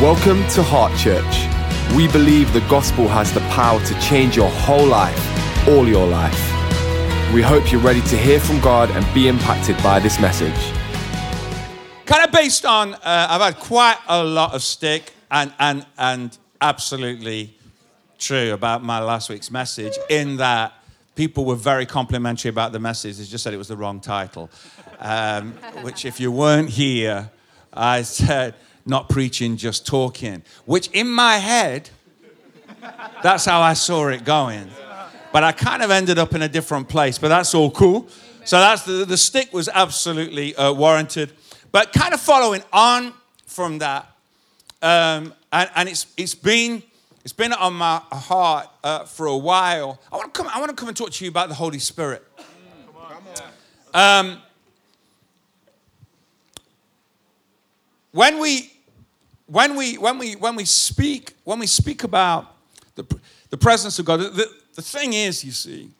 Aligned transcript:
Welcome 0.00 0.46
to 0.48 0.62
Heart 0.62 0.94
Church. 0.98 1.96
We 1.96 2.06
believe 2.08 2.52
the 2.52 2.60
gospel 2.68 3.08
has 3.08 3.32
the 3.32 3.40
power 3.48 3.82
to 3.82 3.98
change 3.98 4.36
your 4.36 4.50
whole 4.50 4.84
life, 4.86 5.18
all 5.66 5.88
your 5.88 6.06
life. 6.06 6.38
We 7.32 7.40
hope 7.40 7.72
you're 7.72 7.80
ready 7.80 8.02
to 8.02 8.16
hear 8.18 8.38
from 8.38 8.60
God 8.60 8.90
and 8.90 9.06
be 9.14 9.26
impacted 9.26 9.74
by 9.82 9.98
this 9.98 10.20
message. 10.20 10.52
kind 12.04 12.22
of 12.26 12.30
based 12.30 12.66
on 12.66 12.92
uh, 12.92 13.26
i've 13.30 13.40
had 13.40 13.56
quite 13.58 13.96
a 14.08 14.22
lot 14.22 14.52
of 14.52 14.62
stick 14.62 15.14
and, 15.30 15.50
and, 15.58 15.86
and 15.96 16.36
absolutely 16.60 17.56
true 18.18 18.52
about 18.52 18.84
my 18.84 19.00
last 19.00 19.30
week's 19.30 19.50
message 19.50 19.96
in 20.10 20.36
that 20.36 20.74
people 21.14 21.46
were 21.46 21.56
very 21.56 21.86
complimentary 21.86 22.50
about 22.50 22.70
the 22.72 22.78
message 22.78 23.16
they 23.16 23.24
just 23.24 23.42
said 23.42 23.54
it 23.54 23.56
was 23.56 23.68
the 23.68 23.76
wrong 23.78 23.98
title 23.98 24.50
um, 24.98 25.52
which 25.80 26.04
if 26.04 26.20
you 26.20 26.30
weren't 26.30 26.68
here 26.68 27.30
i 27.72 28.02
said 28.02 28.54
not 28.86 29.08
preaching 29.08 29.56
just 29.56 29.86
talking 29.86 30.42
which 30.64 30.88
in 30.88 31.08
my 31.08 31.36
head 31.36 31.90
that's 33.22 33.44
how 33.44 33.60
i 33.60 33.72
saw 33.72 34.08
it 34.08 34.24
going 34.24 34.68
but 35.32 35.44
i 35.44 35.52
kind 35.52 35.82
of 35.82 35.90
ended 35.90 36.18
up 36.18 36.34
in 36.34 36.42
a 36.42 36.48
different 36.48 36.88
place 36.88 37.18
but 37.18 37.28
that's 37.28 37.54
all 37.54 37.70
cool 37.70 38.08
so 38.44 38.58
that's 38.58 38.84
the, 38.84 39.04
the 39.04 39.16
stick 39.16 39.52
was 39.52 39.68
absolutely 39.68 40.54
uh, 40.56 40.72
warranted 40.72 41.32
but 41.72 41.92
kind 41.92 42.14
of 42.14 42.20
following 42.20 42.62
on 42.72 43.12
from 43.46 43.78
that, 43.78 44.06
um, 44.82 45.34
and, 45.52 45.70
and 45.74 45.88
it's, 45.88 46.06
it's, 46.16 46.34
been, 46.34 46.82
it's 47.24 47.32
been 47.32 47.52
on 47.52 47.74
my 47.74 48.00
heart 48.12 48.68
uh, 48.84 49.04
for 49.04 49.26
a 49.26 49.36
while. 49.36 50.00
I 50.12 50.16
want, 50.16 50.32
to 50.32 50.42
come, 50.42 50.50
I 50.54 50.58
want 50.58 50.70
to 50.70 50.76
come 50.76 50.88
and 50.88 50.96
talk 50.96 51.10
to 51.10 51.24
you 51.24 51.30
about 51.30 51.48
the 51.48 51.54
Holy 51.54 51.78
Spirit. 51.78 52.22
Um, 53.94 54.42
when 58.12 58.40
we 58.40 58.72
when 59.46 59.76
we 59.76 59.96
when 59.96 60.18
we 60.18 60.34
when 60.34 60.56
we 60.56 60.64
speak 60.64 61.34
when 61.44 61.58
we 61.58 61.66
speak 61.66 62.04
about 62.04 62.56
the, 62.96 63.04
the 63.50 63.56
presence 63.56 63.98
of 63.98 64.04
God, 64.04 64.20
the, 64.20 64.50
the 64.74 64.82
thing 64.82 65.12
is, 65.12 65.44
you 65.44 65.52
see, 65.52 65.90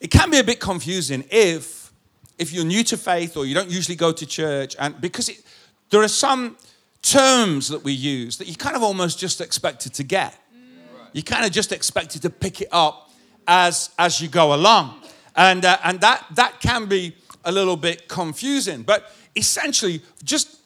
it 0.00 0.10
can 0.10 0.30
be 0.30 0.38
a 0.38 0.44
bit 0.44 0.60
confusing 0.60 1.24
if 1.30 1.92
if 2.38 2.52
you're 2.52 2.64
new 2.64 2.84
to 2.84 2.96
faith 2.96 3.36
or 3.36 3.46
you 3.46 3.54
don't 3.54 3.70
usually 3.70 3.96
go 3.96 4.12
to 4.12 4.26
church, 4.26 4.76
and 4.78 5.00
because 5.00 5.28
it, 5.28 5.42
there 5.90 6.02
are 6.02 6.08
some 6.08 6.56
terms 7.02 7.68
that 7.68 7.84
we 7.84 7.92
use 7.92 8.38
that 8.38 8.48
you 8.48 8.56
kind 8.56 8.76
of 8.76 8.82
almost 8.82 9.18
just 9.18 9.40
expected 9.40 9.92
to 9.94 10.04
get. 10.04 10.38
You 11.12 11.22
kind 11.22 11.44
of 11.44 11.52
just 11.52 11.70
expected 11.70 12.22
to 12.22 12.30
pick 12.30 12.60
it 12.60 12.68
up 12.72 13.10
as 13.46 13.90
as 13.98 14.20
you 14.20 14.28
go 14.28 14.54
along, 14.54 15.00
and 15.36 15.64
uh, 15.64 15.78
and 15.84 16.00
that 16.00 16.24
that 16.34 16.60
can 16.60 16.86
be 16.86 17.16
a 17.44 17.52
little 17.52 17.76
bit 17.76 18.08
confusing. 18.08 18.82
But 18.82 19.12
essentially, 19.36 20.00
just 20.22 20.58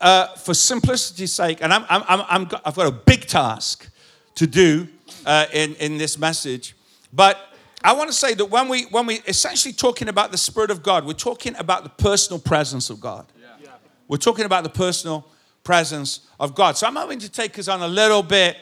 uh, 0.00 0.28
for 0.36 0.54
simplicity's 0.54 1.32
sake, 1.32 1.58
and 1.62 1.72
I'm, 1.72 1.84
I'm, 1.88 2.02
I'm, 2.08 2.48
i 2.52 2.60
have 2.66 2.74
got 2.74 2.86
a 2.86 2.92
big 2.92 3.26
task 3.26 3.88
to 4.34 4.46
do 4.46 4.88
uh, 5.24 5.46
in 5.52 5.74
in 5.76 5.98
this 5.98 6.18
message, 6.18 6.74
but 7.12 7.38
I 7.82 7.92
want 7.92 8.08
to 8.08 8.16
say 8.16 8.34
that 8.34 8.46
when 8.46 8.68
we 8.68 8.84
when 8.84 9.06
we 9.06 9.20
essentially 9.26 9.72
talking 9.72 10.08
about 10.08 10.30
the 10.30 10.38
Spirit 10.38 10.70
of 10.70 10.82
God, 10.82 11.04
we're 11.04 11.12
talking 11.12 11.54
about 11.56 11.82
the 11.84 11.90
personal 11.90 12.38
presence 12.38 12.90
of 12.90 13.00
God. 13.00 13.26
Yeah. 13.62 13.68
We're 14.08 14.16
talking 14.16 14.44
about 14.46 14.64
the 14.64 14.70
personal 14.70 15.26
presence 15.64 16.20
of 16.38 16.54
God. 16.54 16.76
So 16.76 16.86
I'm 16.86 16.94
going 16.94 17.18
to 17.18 17.30
take 17.30 17.58
us 17.58 17.68
on 17.68 17.82
a 17.82 17.88
little 17.88 18.22
bit 18.22 18.56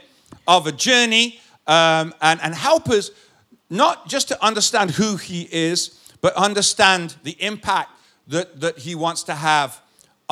of 0.46 0.66
a 0.66 0.72
journey 0.72 1.40
um, 1.66 2.14
and, 2.22 2.40
and 2.40 2.54
help 2.54 2.88
us 2.88 3.10
not 3.68 4.08
just 4.08 4.28
to 4.28 4.44
understand 4.44 4.92
who 4.92 5.16
He 5.16 5.48
is, 5.50 6.00
but 6.20 6.32
understand 6.34 7.16
the 7.24 7.36
impact 7.42 7.90
that, 8.28 8.60
that 8.60 8.78
He 8.78 8.94
wants 8.94 9.24
to 9.24 9.34
have 9.34 9.81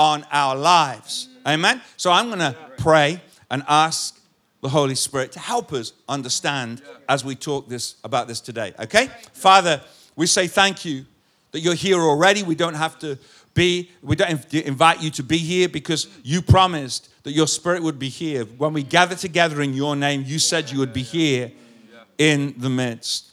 on 0.00 0.24
our 0.32 0.56
lives. 0.56 1.28
Amen. 1.46 1.82
So 1.98 2.10
I'm 2.10 2.28
going 2.28 2.38
to 2.38 2.56
pray 2.78 3.20
and 3.50 3.62
ask 3.68 4.18
the 4.62 4.70
Holy 4.70 4.94
Spirit 4.94 5.30
to 5.32 5.38
help 5.38 5.74
us 5.74 5.92
understand 6.08 6.80
as 7.06 7.22
we 7.22 7.34
talk 7.34 7.68
this 7.68 7.96
about 8.02 8.26
this 8.26 8.40
today. 8.40 8.72
Okay? 8.80 9.08
Father, 9.34 9.82
we 10.16 10.26
say 10.26 10.46
thank 10.46 10.86
you 10.86 11.04
that 11.52 11.60
you're 11.60 11.74
here 11.74 11.98
already. 11.98 12.42
We 12.42 12.54
don't 12.54 12.74
have 12.74 12.98
to 13.00 13.18
be, 13.52 13.90
we 14.00 14.16
don't 14.16 14.54
invite 14.54 15.02
you 15.02 15.10
to 15.10 15.22
be 15.22 15.36
here 15.36 15.68
because 15.68 16.08
you 16.22 16.40
promised 16.40 17.10
that 17.24 17.32
your 17.32 17.46
spirit 17.46 17.82
would 17.82 17.98
be 17.98 18.08
here. 18.08 18.46
When 18.46 18.72
we 18.72 18.82
gather 18.82 19.16
together 19.16 19.60
in 19.60 19.74
your 19.74 19.96
name, 19.96 20.24
you 20.26 20.38
said 20.38 20.70
you 20.70 20.78
would 20.78 20.94
be 20.94 21.02
here 21.02 21.52
in 22.16 22.54
the 22.56 22.70
midst. 22.70 23.32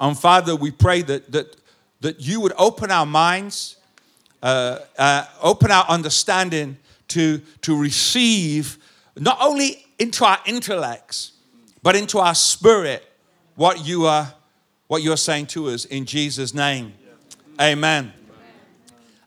And 0.00 0.18
Father, 0.18 0.56
we 0.56 0.70
pray 0.70 1.02
that 1.02 1.30
that 1.32 1.56
that 2.00 2.20
you 2.20 2.40
would 2.40 2.52
open 2.56 2.90
our 2.90 3.06
minds, 3.06 3.76
uh, 4.46 4.78
uh, 4.96 5.24
open 5.42 5.72
our 5.72 5.84
understanding 5.88 6.76
to, 7.08 7.38
to 7.62 7.76
receive 7.76 8.78
not 9.16 9.36
only 9.40 9.84
into 9.98 10.24
our 10.24 10.38
intellects, 10.46 11.32
but 11.82 11.96
into 11.96 12.18
our 12.20 12.34
spirit 12.34 13.04
what 13.56 13.84
you 13.84 14.06
are 14.06 14.32
what 14.86 15.02
you 15.02 15.12
are 15.12 15.16
saying 15.16 15.46
to 15.46 15.66
us 15.66 15.84
in 15.84 16.04
Jesus' 16.04 16.54
name. 16.54 16.92
Amen. 17.60 18.12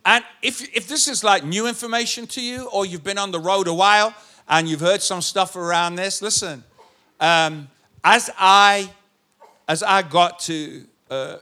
And 0.06 0.24
if, 0.42 0.74
if 0.74 0.88
this 0.88 1.10
is 1.10 1.22
like 1.22 1.44
new 1.44 1.68
information 1.68 2.26
to 2.28 2.42
you, 2.42 2.70
or 2.72 2.86
you've 2.86 3.04
been 3.04 3.18
on 3.18 3.32
the 3.32 3.42
road 3.42 3.68
a 3.68 3.74
while 3.74 4.16
and 4.48 4.70
you've 4.70 4.80
heard 4.80 5.02
some 5.02 5.22
stuff 5.22 5.58
around 5.58 5.96
this, 5.96 6.22
listen. 6.22 6.64
Um, 7.20 7.68
as 8.06 8.30
I 8.40 8.90
as 9.68 9.84
I 9.84 10.02
got 10.02 10.40
to 10.40 10.86
uh, 11.10 11.38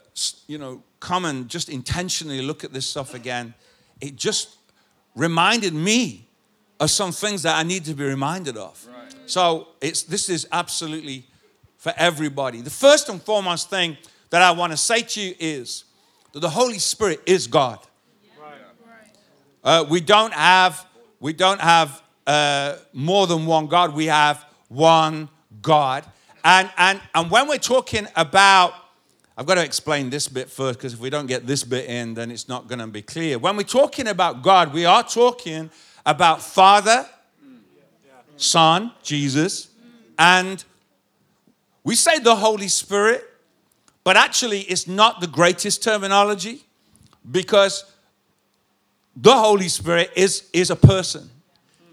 you 0.48 0.58
know 0.58 0.82
come 1.00 1.26
and 1.26 1.48
just 1.48 1.70
intentionally 1.70 2.42
look 2.42 2.64
at 2.64 2.74
this 2.74 2.88
stuff 2.88 3.14
again, 3.14 3.54
it 4.02 4.16
just 4.16 4.58
reminded 5.16 5.74
me 5.74 6.28
of 6.80 6.92
some 6.92 7.12
things 7.12 7.44
that 7.44 7.58
I 7.58 7.64
need 7.64 7.86
to 7.86 7.94
be 7.94 8.04
reminded 8.04 8.58
of. 8.58 8.88
Right. 8.88 9.16
So 9.26 9.70
it's, 9.82 10.04
this 10.04 10.30
is 10.30 10.48
absolutely 10.52 11.26
for 11.78 11.94
everybody. 11.98 12.62
The 12.62 12.70
first 12.70 13.10
and 13.10 13.22
foremost 13.22 13.70
thing 13.70 13.98
that 14.30 14.42
I 14.42 14.52
want 14.52 14.74
to 14.74 14.78
say 14.78 15.02
to 15.02 15.22
you 15.22 15.36
is 15.40 15.86
that 16.34 16.40
the 16.40 16.50
Holy 16.50 16.80
Spirit 16.80 17.22
is 17.26 17.48
God. 17.48 17.80
Uh, 19.64 19.86
we 19.90 20.00
don't 20.00 20.34
have 20.34 20.86
we 21.20 21.34
don't 21.34 21.60
have 21.60 22.02
uh, 22.26 22.76
more 22.94 23.28
than 23.28 23.46
one 23.46 23.68
God. 23.68 23.94
We 23.94 24.06
have 24.06 24.46
one 24.70 25.28
God. 25.62 26.06
And 26.44 26.70
and 26.78 27.02
and 27.14 27.30
when 27.30 27.50
we're 27.50 27.58
talking 27.58 28.08
about 28.16 28.74
I've 29.40 29.46
got 29.46 29.56
to 29.56 29.64
explain 29.64 30.10
this 30.10 30.28
bit 30.28 30.50
first 30.50 30.80
because 30.80 30.94
if 30.94 31.00
we 31.00 31.12
don't 31.12 31.28
get 31.28 31.46
this 31.46 31.64
bit 31.64 31.86
in, 31.88 32.16
then 32.16 32.32
it's 32.32 32.50
not 32.50 32.68
going 32.68 32.80
to 32.80 32.88
be 32.88 33.04
clear. 33.04 33.38
When 33.38 33.56
we're 33.56 33.62
talking 33.62 34.08
about 34.08 34.42
God, 34.42 34.74
we 34.74 34.84
are 34.84 35.04
talking 35.04 35.70
about 36.04 36.42
Father, 36.42 37.06
Son, 38.36 38.92
Jesus, 39.04 39.70
and 40.18 40.64
we 41.84 41.94
say 41.94 42.18
the 42.18 42.36
Holy 42.36 42.68
Spirit, 42.68 43.30
but 44.04 44.18
actually 44.18 44.62
it's 44.62 44.88
not 44.88 45.22
the 45.22 45.28
greatest 45.28 45.84
terminology 45.84 46.64
because 47.30 47.86
the 49.16 49.36
Holy 49.36 49.70
Spirit 49.70 50.12
is, 50.16 50.50
is 50.52 50.72
a 50.72 50.76
person. 50.76 51.30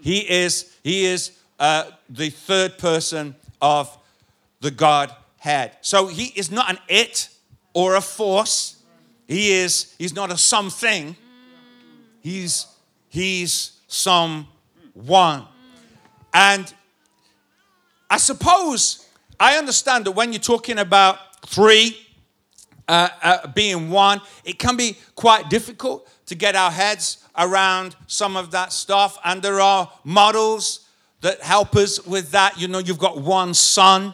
He 0.01 0.27
is, 0.27 0.75
he 0.83 1.05
is 1.05 1.31
uh, 1.59 1.91
the 2.09 2.31
third 2.31 2.79
person 2.79 3.35
of 3.61 3.95
the 4.61 4.71
Godhead. 4.71 5.73
So 5.81 6.07
he 6.07 6.25
is 6.35 6.49
not 6.49 6.71
an 6.71 6.79
it 6.87 7.29
or 7.75 7.95
a 7.95 8.01
force. 8.01 8.77
He 9.27 9.51
is, 9.51 9.93
he's 9.99 10.15
not 10.15 10.31
a 10.31 10.37
something. 10.37 11.15
He's, 12.21 12.65
he's 13.09 13.73
someone. 13.87 15.45
And 16.33 16.73
I 18.09 18.17
suppose 18.17 19.07
I 19.39 19.57
understand 19.57 20.05
that 20.05 20.11
when 20.11 20.31
you're 20.31 20.39
talking 20.39 20.79
about 20.79 21.17
three 21.45 21.97
uh, 22.87 23.09
uh, 23.21 23.47
being 23.47 23.89
one, 23.89 24.21
it 24.43 24.57
can 24.57 24.77
be 24.77 24.97
quite 25.15 25.49
difficult 25.49 26.09
to 26.27 26.35
get 26.35 26.55
our 26.55 26.71
heads 26.71 27.23
around 27.37 27.95
some 28.07 28.37
of 28.37 28.51
that 28.51 28.71
stuff. 28.71 29.17
And 29.25 29.41
there 29.41 29.59
are 29.59 29.91
models 30.03 30.87
that 31.21 31.41
help 31.41 31.75
us 31.75 32.05
with 32.05 32.31
that. 32.31 32.59
You 32.59 32.67
know, 32.67 32.79
you've 32.79 32.99
got 32.99 33.19
one 33.19 33.53
sun, 33.53 34.13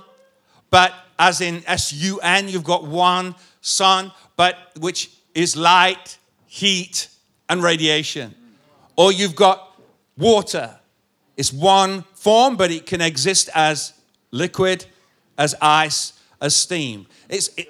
but 0.71 0.93
as 1.19 1.41
in 1.41 1.63
S 1.67 1.93
U 1.93 2.19
N, 2.23 2.49
you've 2.49 2.63
got 2.63 2.83
one 2.83 3.35
sun, 3.61 4.11
but 4.35 4.57
which 4.79 5.11
is 5.33 5.55
light, 5.55 6.17
heat, 6.45 7.07
and 7.47 7.63
radiation. 7.63 8.35
Or 8.95 9.11
you've 9.11 9.35
got 9.35 9.79
water. 10.17 10.77
It's 11.37 11.53
one 11.53 12.03
form, 12.13 12.57
but 12.57 12.71
it 12.71 12.85
can 12.85 13.01
exist 13.01 13.49
as 13.55 13.93
liquid, 14.31 14.85
as 15.37 15.55
ice, 15.61 16.13
as 16.41 16.55
steam. 16.55 17.07
It's, 17.29 17.49
it, 17.57 17.69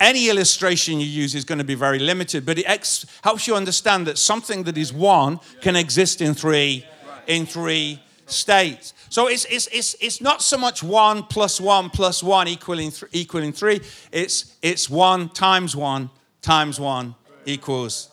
any 0.00 0.28
illustration 0.28 1.00
you 1.00 1.06
use 1.06 1.34
is 1.34 1.44
going 1.44 1.58
to 1.58 1.64
be 1.64 1.74
very 1.74 1.98
limited, 1.98 2.44
but 2.44 2.58
it 2.58 2.64
ex- 2.68 3.06
helps 3.22 3.46
you 3.46 3.56
understand 3.56 4.06
that 4.06 4.18
something 4.18 4.64
that 4.64 4.76
is 4.76 4.92
one 4.92 5.40
can 5.60 5.74
exist 5.74 6.20
in 6.20 6.34
three, 6.34 6.86
in 7.26 7.46
three 7.46 8.00
states. 8.30 8.94
So 9.10 9.26
it's, 9.28 9.44
it's, 9.46 9.66
it's, 9.68 9.96
it's 10.00 10.20
not 10.20 10.42
so 10.42 10.58
much 10.58 10.82
one 10.82 11.22
plus 11.24 11.60
one 11.60 11.90
plus 11.90 12.22
one 12.22 12.48
equaling, 12.48 12.90
th- 12.90 13.10
equaling 13.12 13.52
three. 13.52 13.80
It's, 14.12 14.56
it's 14.62 14.88
one 14.90 15.30
times 15.30 15.74
one 15.74 16.10
times 16.42 16.78
one 16.78 17.14
equals 17.46 18.10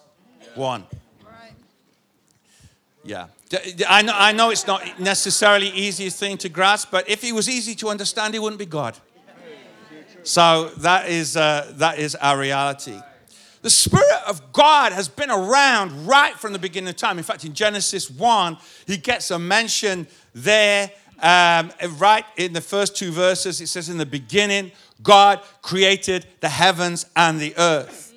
one. 0.56 0.86
Yeah. 3.04 3.28
I 3.88 4.02
know, 4.02 4.14
I 4.16 4.32
know 4.32 4.50
it's 4.50 4.66
not 4.66 5.00
necessarily 5.00 5.68
easiest 5.68 6.20
thing 6.20 6.38
to 6.40 6.50
grasp, 6.50 6.90
but 6.92 7.08
if 7.08 7.24
it 7.24 7.34
was 7.34 7.48
easy 7.48 7.76
to 7.76 7.90
understand, 7.90 8.34
he 8.34 8.40
wouldn't 8.40 8.60
be 8.60 8.66
God. 8.66 8.98
So 10.24 10.70
that 10.78 11.08
is, 11.08 11.38
uh, 11.38 11.72
that 11.76 12.00
is 12.00 12.16
our 12.16 12.40
reality. 12.40 13.00
The 13.66 13.72
Spirit 13.72 14.22
of 14.28 14.54
God 14.54 14.92
has 14.92 15.10
been 15.10 15.32
around 15.32 16.06
right 16.06 16.36
from 16.36 16.54
the 16.54 16.60
beginning 16.60 16.88
of 16.88 16.98
time. 16.98 17.18
In 17.18 17.24
fact, 17.24 17.46
in 17.46 17.56
Genesis 17.56 18.12
1, 18.12 18.58
he 18.86 18.96
gets 18.96 19.32
a 19.32 19.40
mention 19.40 20.06
there, 20.36 20.92
um, 21.20 21.72
right 21.98 22.26
in 22.38 22.54
the 22.54 22.62
first 22.62 22.96
two 22.96 23.10
verses. 23.10 23.60
It 23.62 23.66
says, 23.66 23.90
In 23.90 23.98
the 23.98 24.06
beginning, 24.06 24.72
God 25.02 25.42
created 25.64 26.28
the 26.42 26.50
heavens 26.50 27.08
and 27.16 27.40
the 27.40 27.56
earth. 27.58 28.14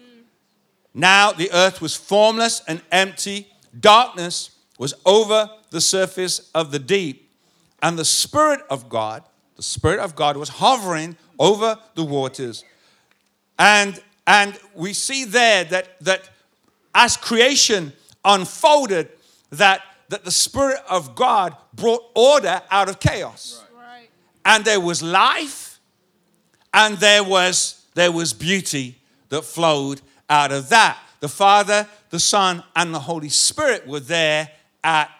Now 0.93 1.33
the 1.33 1.51
earth 1.51 1.81
was 1.81 1.97
formless 1.97 2.61
and 2.69 2.83
empty, 2.93 3.49
darkness 3.81 4.51
was 4.79 4.93
over 5.07 5.49
the 5.71 5.81
surface 5.81 6.51
of 6.55 6.73
the 6.73 6.79
deep, 6.79 7.33
and 7.83 7.99
the 7.99 8.05
Spirit 8.05 8.61
of 8.69 8.91
God, 8.91 9.23
the 9.57 9.63
Spirit 9.63 10.01
of 10.01 10.15
God 10.15 10.37
was 10.37 10.51
hovering 10.51 11.17
over 11.39 11.79
the 11.95 12.05
waters. 12.05 12.67
And, 13.59 13.99
and 14.29 14.59
we 14.75 14.93
see 14.93 15.25
there 15.25 15.65
that, 15.65 15.99
that 16.03 16.29
as 16.95 17.17
creation 17.17 17.95
unfolded, 18.27 19.09
that, 19.53 19.81
that 20.11 20.27
the 20.27 20.31
Spirit 20.31 20.81
of 20.89 21.15
God 21.15 21.57
brought 21.73 22.03
order 22.15 22.61
out 22.71 22.91
of 22.91 23.01
chaos. 23.01 23.65
Right. 23.75 24.11
And 24.45 24.67
there 24.67 24.81
was 24.81 25.03
life, 25.03 25.81
and 26.75 26.99
there 26.99 27.25
was, 27.25 27.87
there 27.95 28.13
was 28.13 28.35
beauty 28.35 28.99
that 29.31 29.45
flowed 29.45 30.03
out 30.29 30.53
of 30.53 30.69
that. 30.69 30.99
The 31.21 31.29
Father, 31.31 31.89
the 32.11 32.21
Son, 32.21 32.63
and 32.77 32.95
the 32.95 33.01
Holy 33.01 33.31
Spirit 33.31 33.87
were 33.87 34.01
there 34.01 34.51
at 34.85 35.11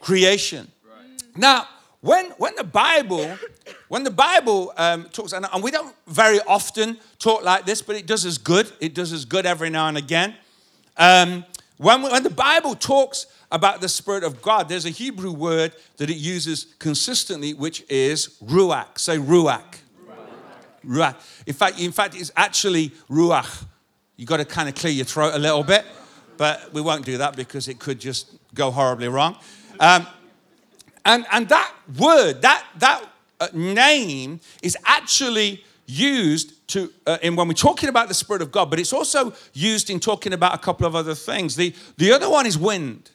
creation. 0.00 0.66
Right. 0.82 1.22
Now, 1.36 1.68
when, 2.00 2.26
when 2.38 2.54
the 2.56 2.64
Bible, 2.64 3.36
when 3.88 4.04
the 4.04 4.10
Bible 4.10 4.72
um, 4.76 5.04
talks, 5.12 5.32
and, 5.32 5.46
and 5.52 5.62
we 5.62 5.70
don't 5.70 5.94
very 6.06 6.40
often 6.46 6.98
talk 7.18 7.42
like 7.44 7.66
this, 7.66 7.82
but 7.82 7.96
it 7.96 8.06
does 8.06 8.24
us 8.24 8.38
good. 8.38 8.70
It 8.80 8.94
does 8.94 9.12
us 9.12 9.24
good 9.24 9.46
every 9.46 9.70
now 9.70 9.88
and 9.88 9.96
again. 9.96 10.34
Um, 10.96 11.44
when, 11.78 12.02
when 12.02 12.22
the 12.22 12.30
Bible 12.30 12.74
talks 12.74 13.26
about 13.50 13.80
the 13.80 13.88
Spirit 13.88 14.24
of 14.24 14.40
God, 14.42 14.68
there's 14.68 14.86
a 14.86 14.90
Hebrew 14.90 15.32
word 15.32 15.72
that 15.98 16.10
it 16.10 16.16
uses 16.16 16.74
consistently, 16.78 17.54
which 17.54 17.84
is 17.88 18.36
ruach. 18.42 18.98
Say 18.98 19.18
ruach. 19.18 19.76
Ruach. 20.06 20.86
ruach. 20.86 21.44
In 21.46 21.54
fact, 21.54 21.80
in 21.80 21.92
fact, 21.92 22.14
it's 22.16 22.32
actually 22.36 22.90
ruach. 23.10 23.64
You've 24.16 24.28
got 24.28 24.38
to 24.38 24.44
kind 24.44 24.68
of 24.68 24.74
clear 24.74 24.92
your 24.92 25.04
throat 25.04 25.34
a 25.34 25.38
little 25.38 25.62
bit 25.62 25.84
but 26.36 26.72
we 26.72 26.80
won't 26.80 27.04
do 27.04 27.18
that 27.18 27.36
because 27.36 27.68
it 27.68 27.78
could 27.78 28.00
just 28.00 28.36
go 28.54 28.70
horribly 28.70 29.08
wrong. 29.08 29.36
Um, 29.80 30.06
and, 31.06 31.24
and 31.30 31.48
that 31.48 31.72
word, 31.98 32.42
that, 32.42 32.66
that 32.78 33.04
uh, 33.40 33.48
name 33.54 34.40
is 34.62 34.76
actually 34.84 35.64
used 35.86 36.68
to 36.68 36.92
uh, 37.06 37.16
in 37.22 37.36
when 37.36 37.46
we're 37.46 37.54
talking 37.54 37.88
about 37.88 38.08
the 38.08 38.14
spirit 38.14 38.42
of 38.42 38.50
god 38.50 38.68
but 38.68 38.80
it's 38.80 38.92
also 38.92 39.32
used 39.52 39.88
in 39.88 40.00
talking 40.00 40.32
about 40.32 40.52
a 40.52 40.58
couple 40.58 40.84
of 40.84 40.96
other 40.96 41.14
things. 41.14 41.54
The, 41.54 41.72
the 41.96 42.10
other 42.10 42.28
one 42.28 42.44
is 42.44 42.58
wind. 42.58 43.12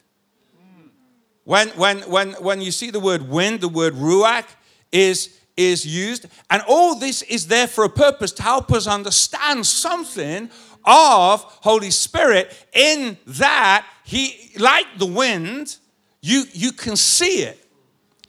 When, 1.44 1.68
when, 1.70 2.00
when, 2.10 2.32
when 2.34 2.62
you 2.62 2.72
see 2.72 2.92
the 2.92 3.00
word 3.00 3.28
wind 3.28 3.60
the 3.60 3.68
word 3.68 3.94
ruach 3.96 4.46
is 4.92 5.38
is 5.58 5.86
used. 5.86 6.28
And 6.50 6.64
all 6.68 6.96
this 6.96 7.24
is 7.24 7.48
there 7.48 7.68
for 7.68 7.84
a 7.84 7.90
purpose 7.90 8.32
to 8.34 8.44
help 8.44 8.72
us 8.72 8.88
understand 8.88 9.66
something 9.66 10.50
of 10.86 11.42
Holy 11.62 11.92
Spirit 11.92 12.56
in 12.74 13.18
that 13.28 13.86
he 14.06 14.52
like 14.58 14.88
the 14.98 15.06
wind 15.06 15.78
you 16.22 16.46
you 16.54 16.72
can 16.72 16.96
see 16.96 17.44
it 17.44 17.61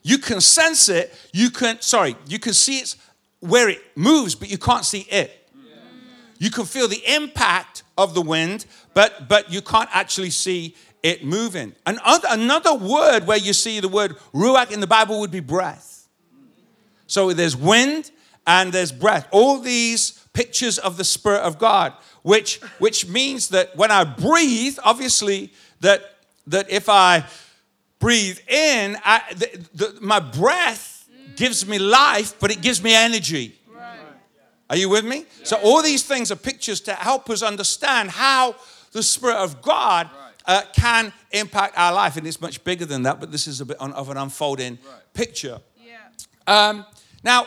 you 0.02 0.18
can 0.18 0.40
sense 0.40 0.88
it 0.88 1.12
you 1.32 1.50
can 1.50 1.80
sorry 1.80 2.16
you 2.26 2.38
can 2.38 2.52
see 2.52 2.78
it 2.78 2.94
where 3.40 3.68
it 3.68 3.80
moves 3.96 4.34
but 4.34 4.50
you 4.50 4.58
can't 4.58 4.84
see 4.84 5.06
it. 5.10 5.38
You 6.38 6.50
can 6.50 6.64
feel 6.64 6.88
the 6.88 7.02
impact 7.06 7.84
of 7.96 8.14
the 8.14 8.22
wind 8.22 8.66
but 8.94 9.28
but 9.28 9.52
you 9.52 9.62
can't 9.62 9.88
actually 9.92 10.30
see 10.30 10.74
it 11.02 11.24
moving. 11.24 11.74
Another, 11.84 12.28
another 12.30 12.74
word 12.74 13.26
where 13.26 13.38
you 13.38 13.52
see 13.52 13.80
the 13.80 13.88
word 13.88 14.16
ruach 14.32 14.70
in 14.70 14.80
the 14.80 14.86
bible 14.86 15.20
would 15.20 15.30
be 15.30 15.40
breath. 15.40 16.08
So 17.06 17.32
there's 17.32 17.56
wind 17.56 18.10
and 18.46 18.72
there's 18.72 18.92
breath. 18.92 19.28
All 19.30 19.58
these 19.58 20.12
pictures 20.32 20.78
of 20.78 20.96
the 20.96 21.04
spirit 21.04 21.40
of 21.40 21.58
god 21.58 21.94
which, 22.22 22.60
which 22.78 23.08
means 23.08 23.48
that 23.48 23.76
when 23.76 23.90
I 23.90 24.04
breathe, 24.04 24.78
obviously, 24.84 25.52
that, 25.80 26.02
that 26.46 26.70
if 26.70 26.88
I 26.88 27.26
breathe 28.02 28.40
in, 28.48 28.98
I, 29.04 29.22
the, 29.30 29.66
the, 29.74 29.98
my 30.00 30.18
breath 30.18 31.08
gives 31.36 31.64
me 31.66 31.78
life, 31.78 32.34
but 32.40 32.50
it 32.50 32.60
gives 32.60 32.82
me 32.82 32.94
energy. 32.94 33.54
Are 34.68 34.76
you 34.76 34.88
with 34.88 35.04
me? 35.04 35.26
So, 35.44 35.56
all 35.62 35.82
these 35.82 36.02
things 36.02 36.32
are 36.32 36.36
pictures 36.36 36.80
to 36.82 36.94
help 36.94 37.30
us 37.30 37.42
understand 37.42 38.10
how 38.10 38.56
the 38.92 39.02
Spirit 39.02 39.36
of 39.36 39.62
God 39.62 40.10
uh, 40.46 40.62
can 40.74 41.12
impact 41.30 41.78
our 41.78 41.92
life. 41.92 42.16
And 42.16 42.26
it's 42.26 42.40
much 42.40 42.64
bigger 42.64 42.86
than 42.86 43.02
that, 43.02 43.20
but 43.20 43.30
this 43.30 43.46
is 43.46 43.60
a 43.60 43.66
bit 43.66 43.76
of 43.80 44.08
an 44.08 44.16
unfolding 44.16 44.78
picture. 45.14 45.60
Yeah. 45.76 45.98
Um, 46.46 46.86
now, 47.22 47.46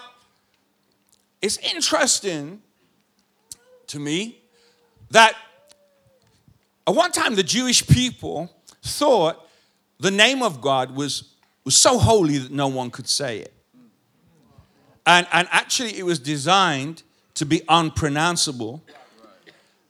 it's 1.41 1.57
interesting 1.57 2.61
to 3.87 3.99
me 3.99 4.39
that 5.09 5.35
at 6.87 6.95
one 6.95 7.11
time 7.11 7.35
the 7.35 7.43
Jewish 7.43 7.85
people 7.85 8.51
thought 8.83 9.44
the 9.99 10.11
name 10.11 10.43
of 10.43 10.61
God 10.61 10.95
was, 10.95 11.35
was 11.63 11.75
so 11.77 11.97
holy 11.97 12.37
that 12.37 12.51
no 12.51 12.67
one 12.67 12.91
could 12.91 13.07
say 13.07 13.39
it. 13.39 13.53
And, 15.05 15.27
and 15.31 15.47
actually, 15.51 15.97
it 15.97 16.03
was 16.03 16.19
designed 16.19 17.03
to 17.35 17.45
be 17.45 17.61
unpronounceable. 17.69 18.83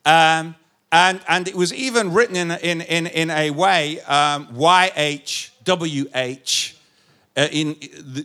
Um, 0.06 0.56
and, 0.92 1.22
and 1.28 1.48
it 1.48 1.56
was 1.56 1.74
even 1.74 2.14
written 2.14 2.36
in, 2.36 2.52
in, 2.52 2.82
in, 2.82 3.08
in 3.08 3.32
a 3.32 3.50
way, 3.50 4.02
um, 4.02 4.48
YHWH, 4.48 5.58
uh, 7.38 7.48
in, 7.52 7.76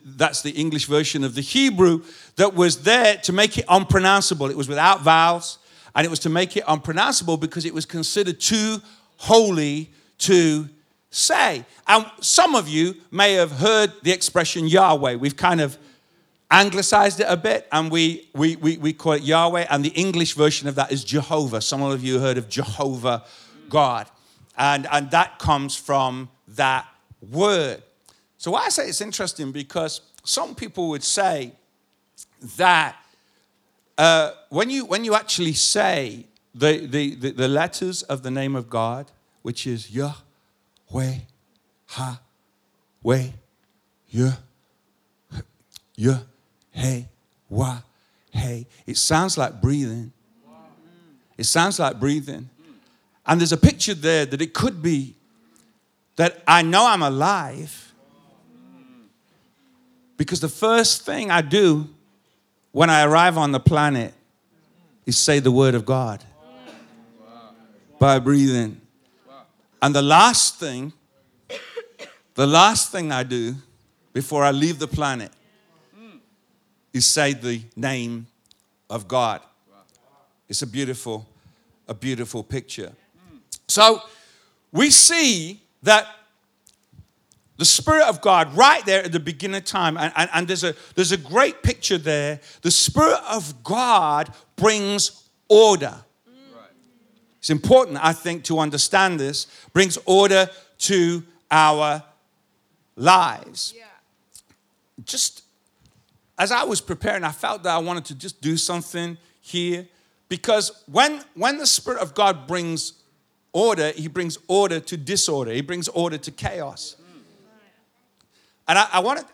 that's 0.05 0.43
the 0.43 0.51
English 0.51 0.85
version 0.87 1.25
of 1.25 1.35
the 1.35 1.41
Hebrew, 1.41 2.03
that 2.37 2.55
was 2.55 2.83
there 2.83 3.17
to 3.19 3.33
make 3.33 3.59
it 3.59 3.65
unpronounceable. 3.69 4.51
It 4.51 4.57
was 4.57 4.69
without 4.69 5.01
vowels, 5.03 5.59
and 5.95 6.07
it 6.07 6.11
was 6.11 6.21
to 6.21 6.29
make 6.29 6.57
it 6.57 6.63
unpronounceable 6.69 7.37
because 7.37 7.65
it 7.65 7.75
was 7.75 7.87
considered 7.87 8.41
too 8.41 8.81
holy 9.17 9.91
to 10.19 10.69
say. 11.11 11.65
And 11.87 12.07
some 12.21 12.55
of 12.55 12.69
you 12.69 12.97
may 13.11 13.35
have 13.35 13.53
heard 13.53 13.93
the 14.03 14.13
expression 14.13 14.67
Yahweh. 14.67 15.17
We've 15.17 15.37
kind 15.37 15.61
of 15.61 15.77
anglicized 16.51 17.21
it 17.21 17.27
a 17.29 17.37
bit 17.37 17.69
and 17.71 17.91
we, 17.91 18.29
we, 18.35 18.57
we, 18.57 18.77
we 18.79 18.93
call 18.93 19.13
it 19.13 19.23
Yahweh, 19.23 19.67
and 19.71 19.85
the 19.85 19.91
English 19.91 20.35
version 20.35 20.69
of 20.69 20.75
that 20.75 20.91
is 20.91 21.05
Jehovah. 21.05 21.61
Some 21.61 21.83
of 21.83 22.03
you 22.03 22.19
heard 22.19 22.39
of 22.39 22.49
Jehovah 22.49 23.25
God. 23.69 24.09
And, 24.59 24.87
and 24.91 25.11
that 25.13 25.39
comes 25.39 25.77
from 25.77 26.29
that 26.49 26.87
word. 27.31 27.83
So, 28.37 28.55
I 28.55 28.69
say 28.71 28.89
it's 28.89 29.01
interesting 29.01 29.53
because 29.53 30.01
some 30.25 30.55
people 30.55 30.89
would 30.89 31.05
say 31.05 31.53
that 32.57 32.97
uh, 33.99 34.33
when, 34.49 34.71
you, 34.71 34.87
when 34.87 35.05
you 35.05 35.15
actually 35.15 35.53
say 35.53 36.27
the, 36.55 36.87
the, 36.87 37.15
the, 37.15 37.31
the, 37.33 37.49
letters 37.49 38.03
of 38.03 38.23
the 38.23 38.31
name 38.31 38.57
of 38.57 38.71
God, 38.71 39.11
which 39.43 39.67
is 39.67 39.91
Yahweh, 40.91 41.15
Ha, 41.87 42.21
Weh, 43.03 43.29
Yah, 44.09 44.33
Yah, 45.97 46.19
Hey, 46.71 47.09
Wah, 47.49 47.79
Hey, 48.31 48.67
it 48.87 48.97
sounds 48.97 49.37
like 49.37 49.61
breathing. 49.61 50.13
It 51.37 51.45
sounds 51.45 51.79
like 51.79 51.99
breathing. 51.99 52.49
And 53.27 53.41
there's 53.41 53.53
a 53.53 53.57
picture 53.57 53.95
there 53.95 54.27
that 54.27 54.41
it 54.41 54.55
could 54.55 54.83
be 54.83 55.17
that 56.17 56.43
I 56.47 56.63
know 56.63 56.87
I'm 56.87 57.03
alive 57.03 57.93
because 60.17 60.41
the 60.41 60.49
first 60.49 61.03
thing 61.07 61.31
I 61.31 61.41
do 61.41 61.89
when 62.73 62.91
I 62.91 63.05
arrive 63.05 63.39
on 63.39 63.53
the 63.53 63.61
planet 63.61 64.15
is 65.07 65.17
say 65.17 65.39
the 65.41 65.51
word 65.51 65.75
of 65.75 65.85
God 65.85 66.23
by 67.99 68.19
breathing. 68.19 68.80
And 69.83 69.95
the 69.95 70.03
last 70.03 70.57
thing, 70.57 70.93
the 72.35 72.47
last 72.47 72.93
thing 72.93 73.13
I 73.13 73.23
do 73.23 73.55
before 74.13 74.45
I 74.45 74.51
leave 74.51 74.79
the 74.79 74.89
planet 74.89 75.33
is 76.93 77.07
say 77.07 77.33
the 77.33 77.63
name 77.77 78.27
of 78.89 79.09
God. 79.09 79.41
It's 80.49 80.63
a 80.63 80.67
beautiful, 80.67 81.27
a 81.87 81.95
beautiful 81.95 82.43
picture. 82.43 82.93
So 83.69 84.03
we 84.73 84.91
see 84.91 85.63
that 85.83 86.07
the 87.61 87.65
Spirit 87.67 88.05
of 88.05 88.23
God 88.23 88.57
right 88.57 88.85
there 88.87 89.05
at 89.05 89.13
the 89.13 89.21
beginning 89.21 89.59
of 89.59 89.65
time. 89.65 89.99
And, 89.99 90.13
and, 90.17 90.31
and, 90.33 90.49
there's, 90.49 90.65
a, 90.65 90.75
there's 90.95 91.13
a 91.13 91.19
great 91.19 91.63
picture 91.63 91.99
there. 91.99 92.41
The 92.63 92.71
Spirit 92.71 93.21
of 93.31 93.63
God 93.63 94.33
brings 94.57 95.29
order. 95.47 95.95
It's 97.41 97.51
important, 97.51 97.99
I 98.03 98.13
think, 98.13 98.45
to 98.45 98.59
understand 98.59 99.19
this. 99.19 99.47
Brings 99.73 99.99
order 100.05 100.49
to 100.79 101.25
our 101.51 102.05
lives. 102.97 103.75
Yeah. 103.77 103.85
Just 105.05 105.43
as 106.39 106.53
I 106.53 106.65
was 106.65 106.81
preparing, 106.81 107.25
I 107.25 107.33
felt 107.33 107.63
that 107.65 107.75
I 107.75 107.79
wanted 107.79 108.05
to 108.07 108.15
just 108.15 108.41
do 108.41 108.57
something 108.57 109.19
here 109.41 109.89
because 110.29 110.85
when, 110.87 111.23
when 111.35 111.59
the 111.59 111.67
Spirit 111.67 112.01
of 112.01 112.15
God 112.15 112.47
brings 112.47 112.93
order, 113.53 113.91
He 113.91 114.07
brings 114.07 114.39
order 114.47 114.79
to 114.79 114.97
disorder, 114.97 115.51
He 115.51 115.61
brings 115.61 115.89
order 115.89 116.19
to 116.19 116.31
chaos. 116.31 116.97
And 118.69 118.79
I, 118.79 118.89
I 118.93 119.01
wanted, 119.01 119.25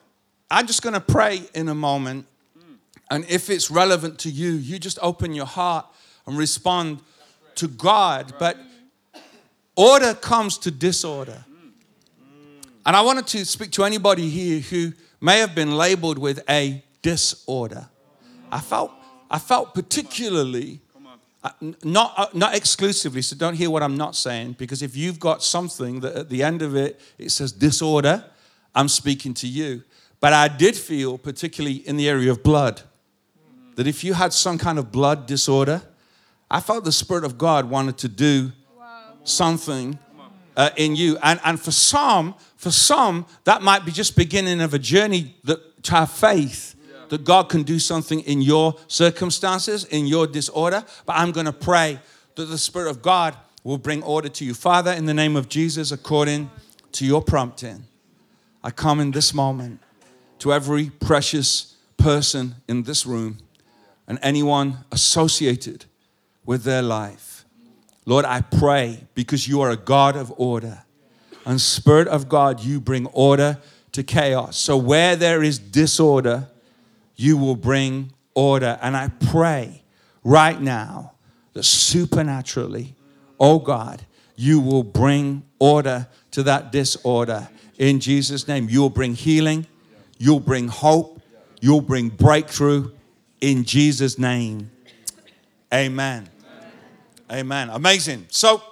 I'm 0.51 0.67
just 0.67 0.83
going 0.83 0.95
to 0.95 1.01
pray 1.01 1.43
in 1.55 1.69
a 1.69 1.75
moment. 1.75 2.27
And 3.11 3.25
if 3.29 3.51
it's 3.51 3.71
relevant 3.71 4.19
to 4.21 4.31
you, 4.31 4.53
you 4.53 4.79
just 4.79 4.99
open 5.03 5.35
your 5.35 5.47
heart 5.47 5.87
and 6.27 6.39
respond 6.39 7.01
to 7.57 7.69
God. 7.69 8.35
But 8.39 8.57
order 9.75 10.15
comes 10.15 10.59
to 10.59 10.71
disorder. 10.71 11.45
And 12.85 12.95
I 12.95 13.03
wanted 13.03 13.27
to 13.29 13.45
speak 13.45 13.73
to 13.73 13.85
anybody 13.85 14.29
here 14.29 14.61
who 14.61 14.93
may 15.21 15.41
have 15.41 15.55
been 15.55 15.77
labeled 15.77 16.19
with 16.19 16.43
a 16.49 16.85
disorder. 17.03 17.89
I 18.51 18.61
felt, 18.61 18.93
I 19.29 19.39
felt 19.41 19.75
particularly, 19.75 20.81
uh, 21.43 21.51
not, 21.83 22.15
uh, 22.17 22.27
not 22.33 22.55
exclusively, 22.55 23.23
so 23.23 23.37
don't 23.37 23.55
hear 23.55 23.71
what 23.71 23.83
I'm 23.83 23.97
not 23.97 24.15
saying, 24.15 24.53
because 24.53 24.83
if 24.83 24.97
you've 24.97 25.19
got 25.19 25.43
something 25.43 26.01
that 26.01 26.15
at 26.15 26.29
the 26.29 26.43
end 26.43 26.63
of 26.63 26.77
it, 26.77 27.01
it 27.19 27.31
says 27.31 27.51
disorder, 27.51 28.25
I'm 28.75 28.89
speaking 28.89 29.35
to 29.35 29.49
you. 29.49 29.83
But 30.21 30.33
I 30.33 30.49
did 30.49 30.77
feel, 30.77 31.19
particularly 31.19 31.77
in 31.89 31.97
the 31.97 32.09
area 32.09 32.31
of 32.31 32.43
blood, 32.43 32.83
that 33.75 33.87
if 33.87 34.05
you 34.05 34.15
had 34.15 34.33
some 34.33 34.59
kind 34.59 34.79
of 34.79 34.93
blood 34.93 35.27
disorder, 35.27 35.83
I 36.51 36.61
felt 36.61 36.85
the 36.85 36.93
Spirit 36.93 37.25
of 37.25 37.39
God 37.39 37.69
wanted 37.69 37.99
to 37.99 38.09
do 38.09 38.53
something 39.25 39.99
uh, 40.57 40.71
in 40.77 40.97
you. 40.97 41.19
And, 41.23 41.41
and 41.45 41.61
for 41.61 41.73
some, 41.73 42.35
for 42.57 42.71
some, 42.71 43.27
that 43.45 43.63
might 43.63 43.85
be 43.85 43.93
just 43.93 44.17
beginning 44.17 44.61
of 44.61 44.73
a 44.73 44.79
journey 44.79 45.37
that, 45.45 45.83
to 45.85 45.93
have 45.93 46.11
faith 46.11 46.75
that 47.09 47.25
God 47.25 47.49
can 47.49 47.63
do 47.63 47.79
something 47.79 48.21
in 48.21 48.43
your 48.43 48.75
circumstances, 48.89 49.85
in 49.85 50.07
your 50.07 50.27
disorder. 50.27 50.85
But 51.05 51.17
I'm 51.17 51.33
going 51.33 51.47
to 51.47 51.53
pray 51.53 52.01
that 52.35 52.47
the 52.47 52.59
Spirit 52.59 52.91
of 52.91 53.03
God 53.03 53.37
will 53.63 53.79
bring 53.79 54.03
order 54.03 54.29
to 54.29 54.45
you. 54.45 54.55
Father, 54.55 54.93
in 54.93 55.07
the 55.07 55.15
name 55.15 55.37
of 55.37 55.49
Jesus, 55.49 55.93
according 55.93 56.51
to 56.93 57.05
your 57.05 57.23
prompting, 57.23 57.85
I 58.63 58.71
come 58.71 59.01
in 59.01 59.11
this 59.11 59.35
moment 59.35 59.81
to 60.41 60.53
every 60.53 60.91
precious 60.91 61.77
person 61.97 62.57
in 62.69 62.83
this 62.83 63.07
room 63.07 63.39
and 64.07 64.19
anyone 64.23 64.79
associated 64.93 65.85
with 66.47 66.63
their 66.63 66.83
life. 66.83 67.45
Lord, 68.07 68.25
I 68.25 68.41
pray 68.41 69.07
because 69.15 69.49
you 69.49 69.61
are 69.61 69.71
a 69.71 69.77
God 69.77 70.17
of 70.17 70.33
order. 70.37 70.85
And 71.45 71.61
Spirit 71.61 72.09
of 72.09 72.29
God, 72.29 72.61
you 72.61 72.81
bring 72.81 73.07
order 73.07 73.59
to 73.93 74.03
chaos. 74.03 74.57
So 74.57 74.77
where 74.77 75.17
there 75.17 75.43
is 75.43 75.59
disorder, 75.59 76.49
you 77.17 77.37
will 77.37 77.57
bring 77.57 78.13
order. 78.35 78.79
And 78.81 78.97
I 78.97 79.09
pray 79.09 79.83
right 80.23 80.61
now 80.61 81.13
that 81.55 81.65
supernaturally, 81.65 82.95
oh 83.41 83.59
God, 83.59 84.07
you 84.37 84.61
will 84.61 84.83
bring 84.83 85.43
order 85.59 86.07
to 86.33 86.43
that 86.45 86.71
disorder. 86.71 87.49
In 87.79 88.01
Jesus' 88.01 88.47
name, 88.47 88.69
you'll 88.69 88.91
bring 88.91 89.15
healing, 89.15 89.67
you'll 90.19 90.41
bring 90.41 90.69
hope, 90.69 91.21
you'll 91.61 91.81
bring 91.81 92.09
breakthrough. 92.09 92.91
In 93.41 93.65
Jesus' 93.65 94.19
name, 94.19 94.71
amen. 95.73 96.29
Amen. 97.31 97.71
Amazing. 97.71 98.27
So, 98.31 98.63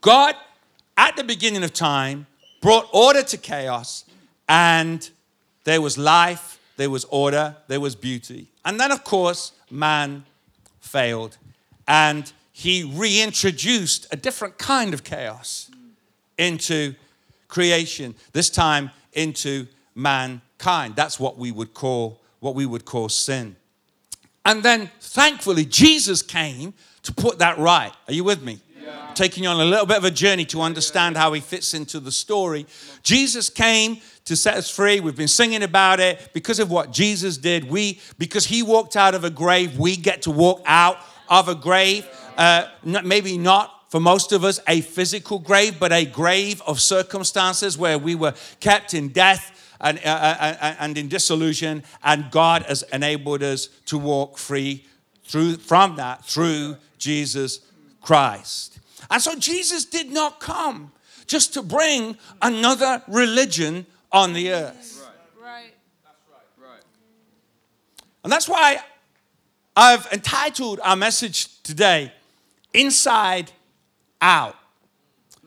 God, 0.00 0.34
at 0.96 1.16
the 1.16 1.24
beginning 1.24 1.62
of 1.62 1.72
time, 1.72 2.26
brought 2.60 2.88
order 2.92 3.22
to 3.22 3.36
chaos, 3.36 4.04
and 4.48 5.08
there 5.64 5.80
was 5.80 5.96
life, 5.96 6.58
there 6.76 6.90
was 6.90 7.04
order, 7.06 7.56
there 7.68 7.80
was 7.80 7.94
beauty. 7.94 8.48
And 8.64 8.80
then, 8.80 8.90
of 8.90 9.04
course, 9.04 9.52
man 9.70 10.24
failed, 10.80 11.38
and 11.86 12.32
he 12.52 12.82
reintroduced 12.82 14.06
a 14.10 14.16
different 14.16 14.58
kind 14.58 14.92
of 14.94 15.04
chaos 15.04 15.70
into 16.38 16.94
creation, 17.48 18.14
this 18.32 18.50
time 18.50 18.90
into 19.12 19.66
mankind. 19.94 20.96
That's 20.96 21.20
what 21.20 21.38
we 21.38 21.52
would 21.52 21.74
call 21.74 22.20
what 22.40 22.54
we 22.54 22.66
would 22.66 22.84
call 22.84 23.08
sin. 23.08 23.56
And 24.44 24.62
then 24.62 24.90
thankfully 25.00 25.64
Jesus 25.64 26.22
came 26.22 26.74
to 27.06 27.14
put 27.14 27.38
that 27.38 27.58
right. 27.58 27.92
Are 28.08 28.12
you 28.12 28.24
with 28.24 28.42
me? 28.42 28.58
Yeah. 28.82 29.12
Taking 29.14 29.44
you 29.44 29.48
on 29.48 29.60
a 29.60 29.64
little 29.64 29.86
bit 29.86 29.96
of 29.96 30.04
a 30.04 30.10
journey 30.10 30.44
to 30.46 30.60
understand 30.60 31.16
how 31.16 31.32
he 31.32 31.40
fits 31.40 31.72
into 31.72 32.00
the 32.00 32.12
story. 32.12 32.66
Jesus 33.02 33.48
came 33.48 33.98
to 34.24 34.34
set 34.34 34.56
us 34.56 34.68
free. 34.68 34.98
We've 34.98 35.16
been 35.16 35.28
singing 35.28 35.62
about 35.62 36.00
it 36.00 36.30
because 36.32 36.58
of 36.58 36.68
what 36.68 36.90
Jesus 36.90 37.38
did. 37.38 37.70
We, 37.70 38.00
because 38.18 38.44
he 38.44 38.64
walked 38.64 38.96
out 38.96 39.14
of 39.14 39.22
a 39.22 39.30
grave, 39.30 39.78
we 39.78 39.96
get 39.96 40.22
to 40.22 40.32
walk 40.32 40.62
out 40.66 40.98
of 41.28 41.48
a 41.48 41.54
grave. 41.54 42.06
Uh, 42.36 42.66
maybe 42.84 43.38
not 43.38 43.72
for 43.88 44.00
most 44.00 44.32
of 44.32 44.42
us 44.42 44.58
a 44.66 44.80
physical 44.80 45.38
grave, 45.38 45.78
but 45.78 45.92
a 45.92 46.04
grave 46.04 46.60
of 46.66 46.80
circumstances 46.80 47.78
where 47.78 47.98
we 47.98 48.16
were 48.16 48.34
kept 48.58 48.94
in 48.94 49.08
death 49.10 49.74
and, 49.80 49.98
uh, 49.98 50.08
uh, 50.08 50.56
uh, 50.60 50.74
and 50.80 50.98
in 50.98 51.08
disillusion, 51.08 51.84
and 52.02 52.30
God 52.32 52.62
has 52.64 52.82
enabled 52.92 53.42
us 53.42 53.68
to 53.86 53.96
walk 53.96 54.38
free 54.38 54.84
through, 55.26 55.56
from 55.56 55.96
that 55.96 56.24
through 56.24 56.76
Jesus 56.98 57.60
Christ. 58.00 58.78
And 59.10 59.20
so 59.22 59.36
Jesus 59.36 59.84
did 59.84 60.10
not 60.10 60.40
come 60.40 60.92
just 61.26 61.54
to 61.54 61.62
bring 61.62 62.16
another 62.40 63.02
religion 63.08 63.86
on 64.12 64.32
the 64.32 64.52
earth. 64.52 65.08
Right. 65.42 65.72
Right. 66.60 66.82
And 68.22 68.32
that's 68.32 68.48
why 68.48 68.78
I've 69.76 70.06
entitled 70.12 70.80
our 70.82 70.96
message 70.96 71.62
today, 71.62 72.12
Inside 72.72 73.52
Out. 74.20 74.56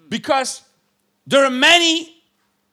Because 0.10 0.62
there 1.26 1.44
are 1.46 1.50
many 1.50 2.24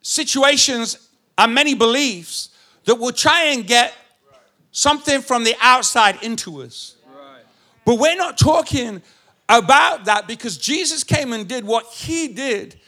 situations 0.02 1.08
and 1.38 1.54
many 1.54 1.74
beliefs 1.74 2.50
that 2.84 2.96
will 2.96 3.12
try 3.12 3.44
and 3.44 3.66
get 3.66 3.94
something 4.70 5.22
from 5.22 5.44
the 5.44 5.54
outside 5.60 6.22
into 6.22 6.62
us. 6.62 6.95
But 7.86 7.98
we're 7.98 8.16
not 8.16 8.36
talking 8.36 9.00
about 9.48 10.04
that 10.06 10.26
because 10.26 10.58
Jesus 10.58 11.04
came 11.04 11.32
and 11.32 11.48
did 11.48 11.64
what 11.64 11.86
he 11.86 12.28
did 12.28 12.78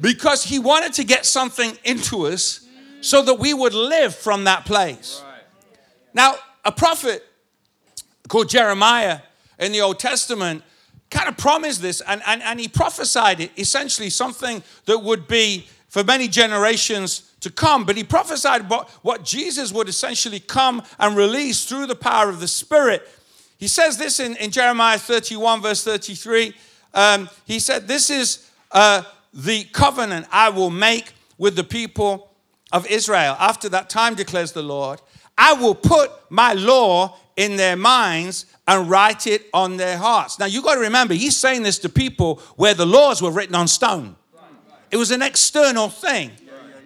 because 0.00 0.44
he 0.44 0.58
wanted 0.58 0.94
to 0.94 1.04
get 1.04 1.26
something 1.26 1.76
into 1.84 2.26
us 2.26 2.66
so 3.00 3.20
that 3.22 3.34
we 3.34 3.52
would 3.52 3.74
live 3.74 4.14
from 4.14 4.44
that 4.44 4.64
place. 4.64 5.22
Now, 6.14 6.36
a 6.64 6.70
prophet 6.70 7.24
called 8.28 8.48
Jeremiah 8.48 9.18
in 9.58 9.72
the 9.72 9.80
Old 9.80 9.98
Testament 9.98 10.62
kind 11.10 11.28
of 11.28 11.36
promised 11.36 11.82
this 11.82 12.00
and, 12.00 12.22
and, 12.24 12.40
and 12.42 12.60
he 12.60 12.68
prophesied 12.68 13.40
it 13.40 13.50
essentially 13.56 14.08
something 14.08 14.62
that 14.86 14.98
would 15.00 15.26
be 15.26 15.66
for 15.88 16.04
many 16.04 16.28
generations 16.28 17.32
to 17.40 17.50
come, 17.50 17.84
but 17.84 17.96
he 17.96 18.04
prophesied 18.04 18.62
about 18.62 18.88
what 19.02 19.24
Jesus 19.24 19.72
would 19.72 19.88
essentially 19.88 20.40
come 20.40 20.82
and 20.98 21.16
release 21.16 21.64
through 21.64 21.86
the 21.86 21.94
power 21.96 22.28
of 22.28 22.40
the 22.40 22.48
Spirit. 22.48 23.08
He 23.64 23.68
says 23.68 23.96
this 23.96 24.20
in, 24.20 24.36
in 24.36 24.50
Jeremiah 24.50 24.98
31, 24.98 25.62
verse 25.62 25.82
33. 25.82 26.54
Um, 26.92 27.30
he 27.46 27.58
said, 27.58 27.88
This 27.88 28.10
is 28.10 28.50
uh, 28.70 29.04
the 29.32 29.64
covenant 29.72 30.26
I 30.30 30.50
will 30.50 30.68
make 30.68 31.14
with 31.38 31.56
the 31.56 31.64
people 31.64 32.30
of 32.72 32.86
Israel. 32.88 33.34
After 33.40 33.70
that 33.70 33.88
time, 33.88 34.16
declares 34.16 34.52
the 34.52 34.62
Lord, 34.62 35.00
I 35.38 35.54
will 35.54 35.74
put 35.74 36.10
my 36.28 36.52
law 36.52 37.16
in 37.36 37.56
their 37.56 37.74
minds 37.74 38.44
and 38.68 38.90
write 38.90 39.26
it 39.26 39.46
on 39.54 39.78
their 39.78 39.96
hearts. 39.96 40.38
Now, 40.38 40.44
you 40.44 40.60
got 40.60 40.74
to 40.74 40.80
remember, 40.80 41.14
he's 41.14 41.38
saying 41.38 41.62
this 41.62 41.78
to 41.78 41.88
people 41.88 42.42
where 42.56 42.74
the 42.74 42.84
laws 42.84 43.22
were 43.22 43.30
written 43.30 43.54
on 43.54 43.66
stone. 43.66 44.14
It 44.90 44.98
was 44.98 45.10
an 45.10 45.22
external 45.22 45.88
thing. 45.88 46.32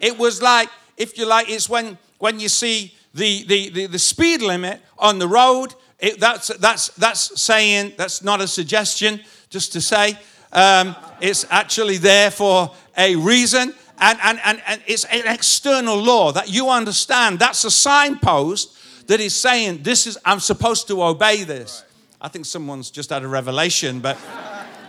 It 0.00 0.16
was 0.16 0.40
like, 0.40 0.68
if 0.96 1.18
you 1.18 1.26
like, 1.26 1.50
it's 1.50 1.68
when, 1.68 1.98
when 2.18 2.38
you 2.38 2.48
see 2.48 2.94
the, 3.14 3.42
the, 3.48 3.68
the, 3.70 3.86
the 3.86 3.98
speed 3.98 4.42
limit 4.42 4.80
on 4.96 5.18
the 5.18 5.26
road. 5.26 5.74
It, 5.98 6.20
that's, 6.20 6.48
that's, 6.58 6.88
that's 6.90 7.40
saying, 7.40 7.94
that's 7.96 8.22
not 8.22 8.40
a 8.40 8.46
suggestion, 8.46 9.20
just 9.50 9.72
to 9.72 9.80
say. 9.80 10.18
Um, 10.52 10.94
it's 11.20 11.44
actually 11.50 11.96
there 11.98 12.30
for 12.30 12.72
a 12.96 13.16
reason. 13.16 13.74
And, 14.00 14.18
and, 14.22 14.40
and, 14.44 14.62
and 14.66 14.82
it's 14.86 15.04
an 15.06 15.26
external 15.26 15.96
law 15.96 16.30
that 16.32 16.48
you 16.48 16.70
understand. 16.70 17.40
That's 17.40 17.64
a 17.64 17.70
signpost 17.70 19.06
that 19.08 19.20
is 19.20 19.34
saying, 19.34 19.82
this 19.82 20.06
is, 20.06 20.16
I'm 20.24 20.40
supposed 20.40 20.86
to 20.88 21.02
obey 21.02 21.42
this. 21.42 21.84
I 22.20 22.28
think 22.28 22.46
someone's 22.46 22.90
just 22.90 23.10
had 23.10 23.24
a 23.24 23.28
revelation, 23.28 24.00
but 24.00 24.18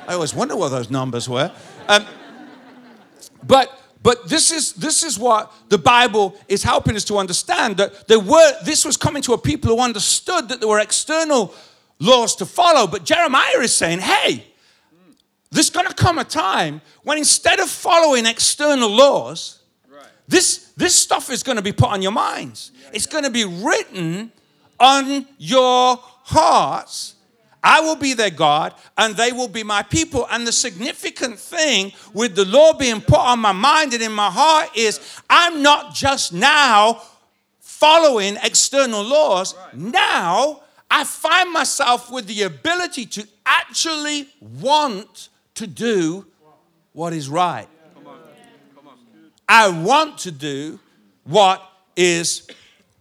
I 0.07 0.13
always 0.13 0.35
wonder 0.35 0.55
what 0.55 0.69
those 0.69 0.89
numbers 0.89 1.27
were. 1.27 1.51
Um, 1.87 2.05
but 3.45 3.79
but 4.01 4.29
this 4.29 4.51
is, 4.51 4.73
this 4.73 5.03
is 5.03 5.19
what 5.19 5.51
the 5.67 5.77
Bible 5.77 6.37
is 6.47 6.63
helping 6.63 6.95
us 6.95 7.03
to 7.05 7.17
understand 7.17 7.77
that 7.77 8.07
there 8.07 8.19
were, 8.19 8.53
this 8.63 8.85
was 8.85 8.95
coming 8.95 9.21
to 9.23 9.33
a 9.33 9.37
people 9.37 9.75
who 9.75 9.81
understood 9.81 10.47
that 10.49 10.59
there 10.59 10.69
were 10.69 10.79
external 10.79 11.53
laws 11.99 12.35
to 12.37 12.45
follow. 12.45 12.87
But 12.87 13.03
Jeremiah 13.03 13.59
is 13.59 13.73
saying, 13.73 13.99
hey, 13.99 14.45
there's 15.51 15.69
going 15.69 15.87
to 15.87 15.93
come 15.93 16.17
a 16.17 16.23
time 16.23 16.81
when 17.03 17.17
instead 17.17 17.59
of 17.59 17.69
following 17.69 18.25
external 18.25 18.89
laws, 18.89 19.59
this, 20.27 20.71
this 20.77 20.95
stuff 20.95 21.29
is 21.29 21.43
going 21.43 21.57
to 21.57 21.61
be 21.61 21.73
put 21.73 21.89
on 21.89 22.01
your 22.01 22.11
minds. 22.11 22.71
It's 22.93 23.07
going 23.07 23.23
to 23.23 23.31
be 23.31 23.45
written 23.45 24.31
on 24.79 25.27
your 25.37 25.99
hearts. 26.23 27.15
I 27.63 27.81
will 27.81 27.95
be 27.95 28.13
their 28.13 28.29
God 28.29 28.73
and 28.97 29.15
they 29.15 29.31
will 29.31 29.47
be 29.47 29.63
my 29.63 29.83
people. 29.83 30.27
And 30.29 30.47
the 30.47 30.51
significant 30.51 31.39
thing 31.39 31.91
with 32.13 32.35
the 32.35 32.45
law 32.45 32.73
being 32.73 33.01
put 33.01 33.19
on 33.19 33.39
my 33.39 33.51
mind 33.51 33.93
and 33.93 34.01
in 34.01 34.11
my 34.11 34.29
heart 34.29 34.69
is 34.75 34.99
I'm 35.29 35.61
not 35.61 35.93
just 35.93 36.33
now 36.33 37.01
following 37.59 38.37
external 38.43 39.03
laws. 39.03 39.55
Now 39.73 40.61
I 40.89 41.03
find 41.03 41.51
myself 41.51 42.09
with 42.11 42.27
the 42.27 42.43
ability 42.43 43.05
to 43.07 43.27
actually 43.45 44.29
want 44.61 45.29
to 45.55 45.67
do 45.67 46.25
what 46.93 47.13
is 47.13 47.29
right. 47.29 47.67
I 49.47 49.69
want 49.69 50.19
to 50.19 50.31
do 50.31 50.79
what 51.23 51.61
is 51.95 52.47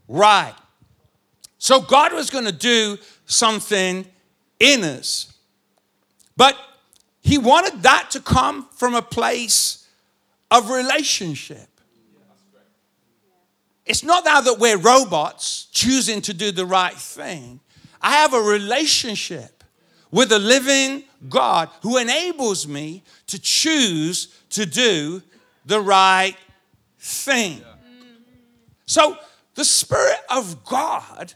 right. 0.08 0.54
So 1.58 1.80
God 1.80 2.12
was 2.12 2.30
going 2.30 2.46
to 2.46 2.52
do 2.52 2.98
something 3.26 4.06
in 4.60 4.84
us. 4.84 5.32
But 6.36 6.56
he 7.20 7.38
wanted 7.38 7.82
that 7.82 8.10
to 8.12 8.20
come 8.20 8.68
from 8.76 8.94
a 8.94 9.02
place 9.02 9.86
of 10.50 10.70
relationship. 10.70 11.68
It's 13.84 14.04
not 14.04 14.24
now 14.24 14.40
that 14.42 14.58
we're 14.58 14.78
robots 14.78 15.68
choosing 15.72 16.20
to 16.22 16.34
do 16.34 16.52
the 16.52 16.66
right 16.66 16.94
thing. 16.94 17.60
I 18.00 18.12
have 18.12 18.34
a 18.34 18.40
relationship 18.40 19.64
with 20.10 20.30
a 20.32 20.38
living 20.38 21.04
God 21.28 21.70
who 21.82 21.96
enables 21.96 22.68
me 22.68 23.02
to 23.26 23.38
choose 23.38 24.28
to 24.50 24.66
do 24.66 25.22
the 25.66 25.80
right 25.80 26.36
thing. 26.98 27.62
So 28.86 29.16
the 29.54 29.64
Spirit 29.64 30.20
of 30.30 30.64
God 30.64 31.34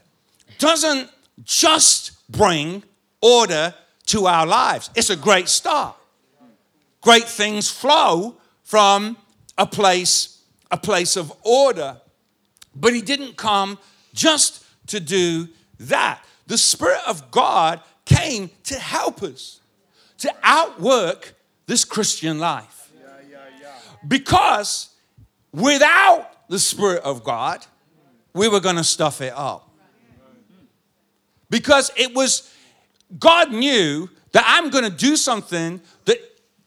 doesn't 0.57 1.09
just 1.43 2.11
bring 2.31 2.83
order 3.23 3.73
to 4.07 4.27
our 4.27 4.45
lives, 4.45 4.89
it's 4.95 5.09
a 5.09 5.15
great 5.15 5.47
start. 5.47 5.95
Great 7.01 7.25
things 7.25 7.69
flow 7.69 8.35
from 8.63 9.17
a 9.57 9.65
place 9.65 10.33
a 10.73 10.77
place 10.77 11.15
of 11.15 11.31
order. 11.43 12.01
But 12.75 12.93
he 12.93 13.01
didn't 13.01 13.37
come 13.37 13.77
just 14.13 14.65
to 14.87 14.99
do 14.99 15.47
that. 15.79 16.25
The 16.47 16.57
Spirit 16.57 17.01
of 17.07 17.29
God 17.29 17.79
came 18.05 18.49
to 18.63 18.79
help 18.79 19.21
us 19.21 19.61
to 20.17 20.33
outwork 20.41 21.35
this 21.67 21.85
Christian 21.85 22.39
life. 22.39 22.91
Because 24.05 24.89
without 25.53 26.49
the 26.49 26.59
Spirit 26.59 27.03
of 27.03 27.23
God, 27.23 27.63
we 28.33 28.47
were 28.47 28.59
going 28.59 28.77
to 28.77 28.83
stuff 28.83 29.21
it 29.21 29.33
up. 29.35 29.69
Because 31.51 31.91
it 31.95 32.15
was, 32.15 32.51
God 33.19 33.51
knew 33.51 34.09
that 34.31 34.43
I'm 34.47 34.69
going 34.69 34.83
to 34.83 34.89
do 34.89 35.15
something 35.15 35.81
that 36.05 36.17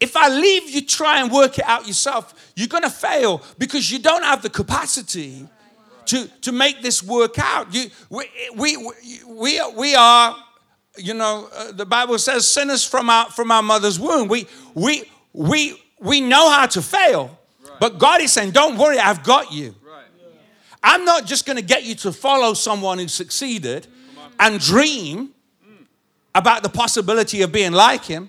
if 0.00 0.16
I 0.16 0.28
leave 0.28 0.70
you 0.70 0.82
try 0.82 1.20
and 1.20 1.30
work 1.30 1.58
it 1.58 1.64
out 1.64 1.86
yourself, 1.86 2.52
you're 2.54 2.68
going 2.68 2.82
to 2.82 2.90
fail 2.90 3.42
because 3.58 3.90
you 3.90 3.98
don't 3.98 4.22
have 4.22 4.42
the 4.42 4.50
capacity 4.50 5.48
to, 6.06 6.28
to 6.42 6.52
make 6.52 6.82
this 6.82 7.02
work 7.02 7.38
out. 7.38 7.74
You, 7.74 7.90
we, 8.10 8.28
we, 8.54 8.76
we, 9.26 9.60
we 9.74 9.94
are, 9.94 10.36
you 10.96 11.14
know, 11.14 11.48
uh, 11.54 11.72
the 11.72 11.86
Bible 11.86 12.18
says 12.18 12.48
sinners 12.48 12.84
from 12.84 13.10
our, 13.10 13.26
from 13.30 13.50
our 13.50 13.62
mother's 13.62 13.98
womb. 13.98 14.28
We, 14.28 14.46
we, 14.74 15.10
we, 15.32 15.82
we 15.98 16.20
know 16.20 16.50
how 16.50 16.66
to 16.66 16.82
fail, 16.82 17.38
right. 17.62 17.80
but 17.80 17.98
God 17.98 18.20
is 18.20 18.32
saying, 18.32 18.52
don't 18.52 18.78
worry, 18.78 18.98
I've 18.98 19.24
got 19.24 19.52
you. 19.52 19.74
Right. 19.82 20.04
I'm 20.82 21.04
not 21.04 21.26
just 21.26 21.46
going 21.46 21.56
to 21.56 21.64
get 21.64 21.84
you 21.84 21.94
to 21.96 22.12
follow 22.12 22.54
someone 22.54 22.98
who 22.98 23.08
succeeded 23.08 23.86
and 24.38 24.60
dream 24.60 25.32
about 26.36 26.62
the 26.62 26.68
possibility 26.68 27.42
of 27.42 27.50
being 27.50 27.72
like 27.72 28.04
him 28.04 28.28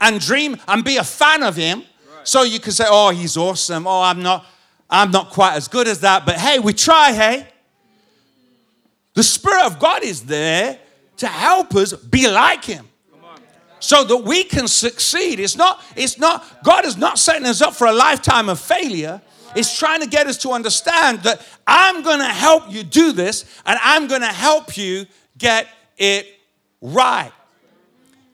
and 0.00 0.20
dream 0.20 0.56
and 0.66 0.84
be 0.84 0.96
a 0.96 1.04
fan 1.04 1.42
of 1.42 1.54
him 1.54 1.82
so 2.24 2.42
you 2.42 2.58
can 2.58 2.72
say, 2.72 2.86
oh, 2.88 3.10
he's 3.10 3.36
awesome. 3.36 3.86
Oh, 3.86 4.02
I'm 4.02 4.22
not. 4.22 4.44
I'm 4.88 5.10
not 5.10 5.30
quite 5.30 5.56
as 5.56 5.66
good 5.66 5.88
as 5.88 6.00
that, 6.00 6.24
but 6.24 6.36
hey, 6.36 6.60
we 6.60 6.72
try, 6.72 7.12
hey? 7.12 7.48
The 9.14 9.22
Spirit 9.22 9.64
of 9.64 9.78
God 9.80 10.04
is 10.04 10.22
there 10.22 10.78
to 11.16 11.26
help 11.26 11.74
us 11.74 11.92
be 11.92 12.28
like 12.28 12.64
Him 12.64 12.86
so 13.80 14.04
that 14.04 14.18
we 14.18 14.44
can 14.44 14.68
succeed. 14.68 15.40
It's 15.40 15.56
not, 15.56 15.82
it's 15.96 16.18
not, 16.18 16.62
God 16.62 16.84
is 16.84 16.96
not 16.96 17.18
setting 17.18 17.46
us 17.46 17.62
up 17.62 17.74
for 17.74 17.86
a 17.86 17.92
lifetime 17.92 18.48
of 18.48 18.60
failure. 18.60 19.20
It's 19.54 19.76
trying 19.76 20.02
to 20.02 20.06
get 20.06 20.26
us 20.26 20.36
to 20.38 20.50
understand 20.50 21.20
that 21.20 21.40
I'm 21.66 22.02
going 22.02 22.18
to 22.18 22.26
help 22.26 22.70
you 22.70 22.82
do 22.82 23.12
this 23.12 23.44
and 23.64 23.78
I'm 23.82 24.06
going 24.06 24.20
to 24.20 24.26
help 24.26 24.76
you 24.76 25.06
get 25.38 25.66
it 25.96 26.26
right. 26.80 27.32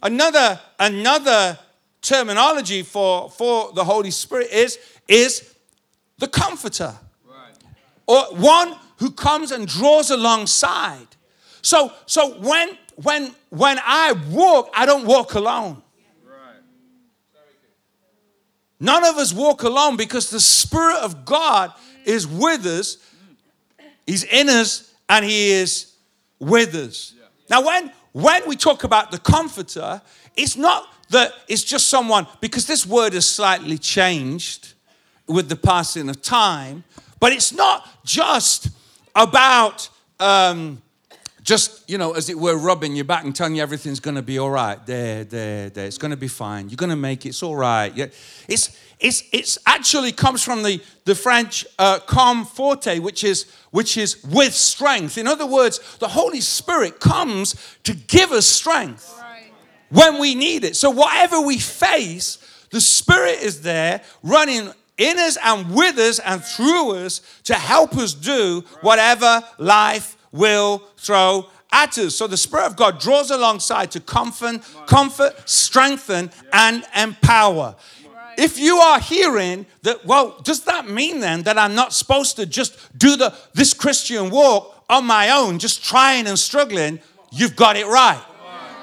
Another, 0.02 0.61
another 0.78 1.59
terminology 2.00 2.83
for, 2.83 3.31
for 3.31 3.72
the 3.72 3.85
Holy 3.85 4.11
Spirit 4.11 4.50
is, 4.50 4.78
is 5.07 5.55
the 6.18 6.28
comforter, 6.28 6.94
right. 7.26 7.55
or 8.07 8.22
one 8.37 8.76
who 8.98 9.11
comes 9.11 9.52
and 9.52 9.66
draws 9.66 10.11
alongside. 10.11 11.07
So, 11.62 11.92
so 12.07 12.40
when 12.40 12.76
when 12.96 13.35
when 13.50 13.78
I 13.85 14.12
walk, 14.31 14.70
I 14.74 14.87
don't 14.87 15.07
walk 15.07 15.35
alone. 15.35 15.83
None 18.78 19.05
of 19.05 19.16
us 19.16 19.33
walk 19.33 19.62
alone 19.62 19.96
because 19.96 20.28
the 20.31 20.40
Spirit 20.40 20.96
of 20.96 21.24
God 21.24 21.72
is 22.05 22.26
with 22.26 22.66
us. 22.66 22.98
He's 24.07 24.24
in 24.24 24.48
us 24.48 24.92
and 25.09 25.24
He 25.24 25.52
is 25.52 25.92
with 26.40 26.74
us. 26.74 27.14
Now, 27.48 27.64
when 27.64 27.92
when 28.12 28.46
we 28.46 28.57
talk 28.57 28.85
about 28.85 29.11
the 29.11 29.18
comforter, 29.18 30.01
it's 30.37 30.57
not 30.57 30.87
that 31.11 31.33
it's 31.48 31.64
just 31.64 31.88
someone, 31.88 32.27
because 32.40 32.66
this 32.66 32.87
word 32.87 33.14
is 33.14 33.29
slightly 33.29 33.79
changed 33.79 34.75
with 35.27 35.48
the 35.48 35.57
passing 35.57 36.09
of 36.09 36.22
time. 36.22 36.85
But 37.20 37.33
it's 37.33 37.53
not 37.53 37.88
just 38.05 38.68
about 39.14 39.88
um, 40.18 40.83
just, 41.42 41.88
you 41.90 41.98
know, 41.98 42.12
as 42.12 42.28
it 42.28 42.38
were, 42.38 42.57
rubbing 42.57 42.94
your 42.94 43.05
back 43.05 43.24
and 43.24 43.35
telling 43.35 43.57
you 43.57 43.62
everything's 43.62 44.00
going 44.00 44.14
to 44.14 44.22
be 44.22 44.38
all 44.38 44.50
right. 44.50 44.85
There, 44.87 45.24
there, 45.24 45.70
there. 45.70 45.87
It's 45.87 45.98
going 45.98 46.12
to 46.12 46.16
be 46.16 46.28
fine. 46.28 46.68
You're 46.68 46.76
going 46.76 46.90
to 46.90 46.96
make 46.96 47.26
it. 47.26 47.31
It's 47.31 47.42
all 47.42 47.57
right. 47.57 47.94
Yeah. 47.96 48.07
It's, 48.46 48.78
it's, 49.00 49.24
it's 49.33 49.59
actually 49.66 50.12
comes 50.12 50.44
from 50.44 50.62
the, 50.62 50.81
the 51.05 51.16
French 51.16 51.66
uh, 51.78 51.98
com 51.98 52.44
forte, 52.44 53.00
which 53.00 53.24
is, 53.24 53.50
which 53.72 53.96
is 53.96 54.22
with 54.22 54.55
strength. 54.55 55.18
In 55.18 55.26
other 55.26 55.46
words, 55.46 55.98
the 55.98 56.09
Holy 56.09 56.40
Spirit 56.40 57.00
comes 57.00 57.57
to 57.83 57.94
give 57.94 58.31
us 58.31 58.46
strength 58.46 59.12
right. 59.20 59.50
when 59.90 60.20
we 60.20 60.37
need 60.37 60.62
it. 60.62 60.76
So 60.76 60.90
whatever 60.90 61.40
we 61.40 61.59
face, 61.59 62.38
the 62.70 62.81
Spirit 62.81 63.42
is 63.42 63.62
there 63.62 64.02
running 64.22 64.70
in 64.96 65.18
us 65.18 65.37
and 65.42 65.74
with 65.74 65.98
us 65.98 66.20
and 66.20 66.44
through 66.44 66.92
us 66.92 67.20
to 67.44 67.55
help 67.55 67.96
us 67.96 68.14
do 68.14 68.62
whatever 68.83 69.42
life 69.59 70.16
will 70.33 70.83
throw 70.97 71.47
at 71.71 71.97
us. 71.99 72.16
So 72.16 72.27
the 72.27 72.37
Spirit 72.37 72.66
of 72.66 72.77
God 72.77 73.01
draws 73.01 73.31
alongside 73.31 73.90
to 73.92 74.01
comfort, 74.01 74.61
comfort, 74.87 75.49
strengthen, 75.49 76.31
and 76.53 76.85
empower. 76.97 77.77
If 78.38 78.59
you 78.59 78.77
are 78.77 78.99
hearing 78.99 79.66
that, 79.83 80.07
well, 80.07 80.38
does 80.42 80.64
that 80.64 80.88
mean 80.88 81.21
then 81.21 81.42
that 81.42 81.59
I'm 81.59 81.75
not 81.75 81.92
supposed 81.92 82.37
to 82.37 82.47
just 82.47 82.97
do 82.99 83.16
the 83.16 83.35
this 83.53 83.75
Christian 83.75 84.31
walk 84.31 84.85
on 84.88 85.05
my 85.05 85.31
own, 85.31 85.59
just 85.59 85.85
trying 85.85 86.27
and 86.27 86.38
struggling? 86.38 87.01
You've 87.31 87.57
got 87.57 87.77
it 87.77 87.87
right. 87.87 88.23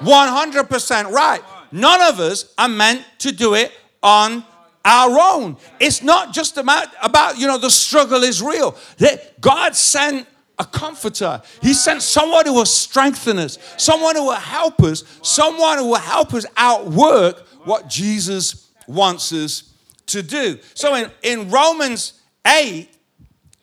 100% 0.00 1.10
right. 1.10 1.42
None 1.72 2.02
of 2.02 2.20
us 2.20 2.52
are 2.58 2.68
meant 2.68 3.04
to 3.18 3.32
do 3.32 3.54
it 3.54 3.72
on 4.02 4.44
our 4.84 5.18
own. 5.20 5.56
It's 5.78 6.02
not 6.02 6.32
just 6.32 6.56
about, 6.56 6.88
about 7.02 7.38
you 7.38 7.46
know, 7.46 7.58
the 7.58 7.70
struggle 7.70 8.22
is 8.22 8.42
real. 8.42 8.76
That 8.98 9.40
God 9.40 9.76
sent 9.76 10.26
a 10.60 10.64
comforter. 10.64 11.40
He 11.62 11.72
sent 11.72 12.02
someone 12.02 12.44
who 12.44 12.52
will 12.52 12.66
strengthen 12.66 13.38
us, 13.38 13.58
someone 13.78 14.14
who 14.14 14.26
will 14.26 14.32
help 14.32 14.82
us, 14.82 15.02
someone 15.22 15.78
who 15.78 15.86
will 15.86 15.94
help 15.96 16.34
us 16.34 16.44
outwork 16.56 17.40
what 17.64 17.88
Jesus 17.88 18.70
wants 18.86 19.32
us 19.32 19.72
to 20.06 20.22
do. 20.22 20.58
So 20.74 20.94
in, 20.94 21.10
in 21.22 21.50
Romans 21.50 22.12
8, 22.46 22.88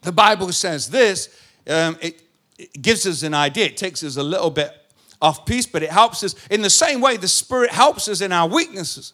the 0.02 0.12
Bible 0.12 0.52
says 0.52 0.90
this. 0.90 1.30
Um, 1.70 1.98
it, 2.02 2.22
it 2.58 2.82
gives 2.82 3.06
us 3.06 3.22
an 3.22 3.36
idea. 3.36 3.66
It 3.66 3.78
takes 3.78 4.04
us 4.04 4.18
a 4.18 4.24
little 4.24 4.50
bit 4.50 4.72
off 5.22 5.46
piece, 5.46 5.68
but 5.68 5.84
it 5.84 5.92
helps 5.92 6.24
us. 6.24 6.34
In 6.50 6.64
the 6.64 6.70
same 6.70 7.00
way, 7.00 7.18
the 7.18 7.28
Spirit 7.28 7.70
helps 7.70 8.08
us 8.08 8.22
in 8.22 8.32
our 8.32 8.48
weaknesses. 8.48 9.14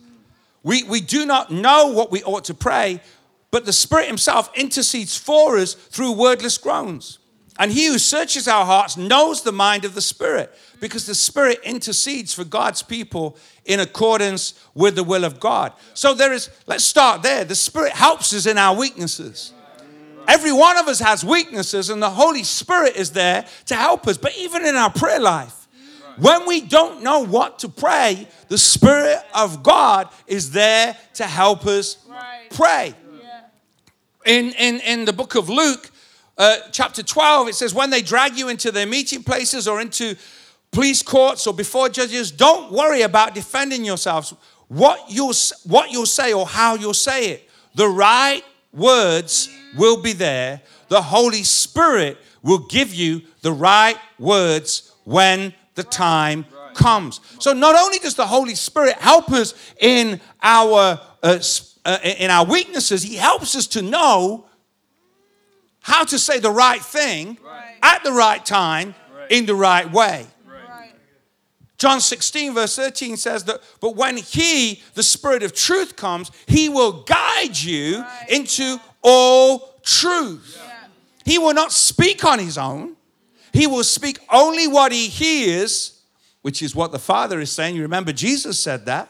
We, 0.64 0.84
we 0.84 1.02
do 1.02 1.26
not 1.26 1.52
know 1.52 1.88
what 1.88 2.12
we 2.12 2.24
ought 2.24 2.46
to 2.46 2.54
pray, 2.54 3.02
but 3.52 3.66
the 3.66 3.74
Spirit 3.74 4.08
Himself 4.08 4.50
intercedes 4.56 5.18
for 5.18 5.58
us 5.58 5.74
through 5.74 6.14
wordless 6.14 6.58
groans. 6.58 7.20
And 7.60 7.72
he 7.72 7.86
who 7.88 8.00
searches 8.00 8.48
our 8.48 8.66
hearts 8.66 8.98
knows 8.98 9.44
the 9.44 9.52
mind 9.52 9.86
of 9.86 9.94
the 9.94 10.02
Spirit 10.02 10.52
because 10.80 11.06
the 11.06 11.14
Spirit 11.14 11.60
intercedes 11.64 12.34
for 12.34 12.44
God's 12.44 12.82
people 12.82 13.38
in 13.66 13.80
accordance 13.80 14.60
with 14.74 14.96
the 14.96 15.04
will 15.04 15.24
of 15.24 15.40
God. 15.40 15.74
So 15.94 16.14
there 16.14 16.34
is, 16.34 16.50
let's 16.66 16.84
start 16.84 17.22
there. 17.22 17.46
The 17.46 17.56
Spirit 17.56 17.94
helps 17.94 18.34
us 18.34 18.48
in 18.48 18.58
our 18.58 18.76
weaknesses. 18.76 19.54
Every 20.28 20.52
one 20.52 20.78
of 20.78 20.88
us 20.88 21.00
has 21.00 21.24
weaknesses, 21.24 21.90
and 21.90 22.02
the 22.02 22.10
Holy 22.10 22.44
Spirit 22.44 22.96
is 22.96 23.12
there 23.12 23.46
to 23.66 23.76
help 23.76 24.08
us. 24.08 24.18
But 24.18 24.36
even 24.38 24.66
in 24.66 24.76
our 24.76 24.90
prayer 24.90 25.20
life, 25.20 25.68
when 26.18 26.48
we 26.48 26.62
don't 26.62 27.04
know 27.04 27.20
what 27.20 27.60
to 27.60 27.70
pray, 27.70 28.28
the 28.48 28.58
Spirit 28.58 29.20
of 29.34 29.64
God 29.64 30.10
is 30.28 30.52
there 30.52 30.96
to 31.16 31.26
help 31.26 31.66
us 31.66 31.98
pray. 32.52 32.94
In, 34.26 34.54
in, 34.54 34.80
in 34.80 35.06
the 35.06 35.12
book 35.12 35.36
of 35.36 35.50
Luke, 35.50 35.92
uh, 36.38 36.58
chapter 36.72 37.04
12, 37.04 37.50
it 37.50 37.56
says, 37.56 37.74
When 37.74 37.90
they 37.90 38.02
drag 38.02 38.38
you 38.38 38.50
into 38.50 38.72
their 38.72 38.88
meeting 38.88 39.24
places 39.24 39.68
or 39.68 39.82
into 39.82 40.16
police 40.72 41.02
courts 41.02 41.46
or 41.46 41.54
before 41.54 41.90
judges, 41.90 42.32
don't 42.32 42.72
worry 42.72 43.04
about 43.04 43.36
defending 43.36 43.86
yourselves. 43.86 44.34
What 44.68 45.06
you'll, 45.10 45.34
what 45.66 45.92
you'll 45.92 46.06
say 46.06 46.34
or 46.34 46.48
how 46.48 46.76
you'll 46.76 46.96
say 46.96 47.30
it. 47.30 47.50
The 47.76 47.88
right 47.88 48.44
words 48.72 49.50
will 49.78 50.02
be 50.02 50.14
there. 50.14 50.62
The 50.88 51.02
Holy 51.02 51.44
Spirit 51.44 52.18
will 52.42 52.68
give 52.68 52.94
you 52.94 53.22
the 53.42 53.52
right 53.52 53.98
words 54.20 54.92
when 55.04 55.54
the 55.76 55.84
time 55.84 56.46
comes. 56.74 57.20
So 57.40 57.54
not 57.54 57.76
only 57.76 58.00
does 58.00 58.16
the 58.16 58.28
Holy 58.28 58.56
Spirit 58.56 58.96
help 58.96 59.32
us 59.32 59.54
in 59.80 60.20
our 60.42 61.00
uh, 61.22 61.40
uh, 61.86 61.98
in 62.04 62.32
our 62.32 62.46
weaknesses, 62.46 63.04
He 63.04 63.16
helps 63.16 63.56
us 63.56 63.68
to 63.68 63.82
know 63.82 64.46
how 66.04 66.08
to 66.08 66.20
say 66.20 66.38
the 66.38 66.52
right 66.52 66.82
thing 66.82 67.38
right. 67.46 67.76
at 67.82 68.04
the 68.04 68.12
right 68.12 68.46
time 68.46 68.94
right. 69.16 69.32
in 69.32 69.46
the 69.46 69.56
right 69.56 69.90
way. 69.90 70.28
Right. 70.46 70.92
John 71.78 72.02
16, 72.02 72.54
verse 72.54 72.76
13 72.76 73.16
says 73.16 73.46
that, 73.46 73.62
but 73.80 73.96
when 73.96 74.18
He, 74.18 74.82
the 74.96 75.04
Spirit 75.04 75.44
of 75.44 75.56
truth, 75.56 75.96
comes, 75.96 76.30
He 76.46 76.68
will 76.68 77.04
guide 77.04 77.58
you 77.58 78.04
into 78.28 78.82
all 79.02 79.80
truth. 79.82 80.62
Yeah. 80.62 80.88
He 81.24 81.40
will 81.40 81.54
not 81.54 81.72
speak 81.72 82.26
on 82.26 82.38
His 82.38 82.58
own, 82.58 82.98
He 83.54 83.66
will 83.66 83.86
speak 83.86 84.20
only 84.30 84.68
what 84.68 84.92
He 84.92 85.08
hears, 85.08 86.02
which 86.42 86.62
is 86.62 86.76
what 86.76 86.92
the 86.92 87.00
Father 87.00 87.40
is 87.40 87.50
saying. 87.50 87.78
You 87.78 87.84
remember 87.84 88.12
Jesus 88.12 88.60
said 88.62 88.88
that. 88.88 89.10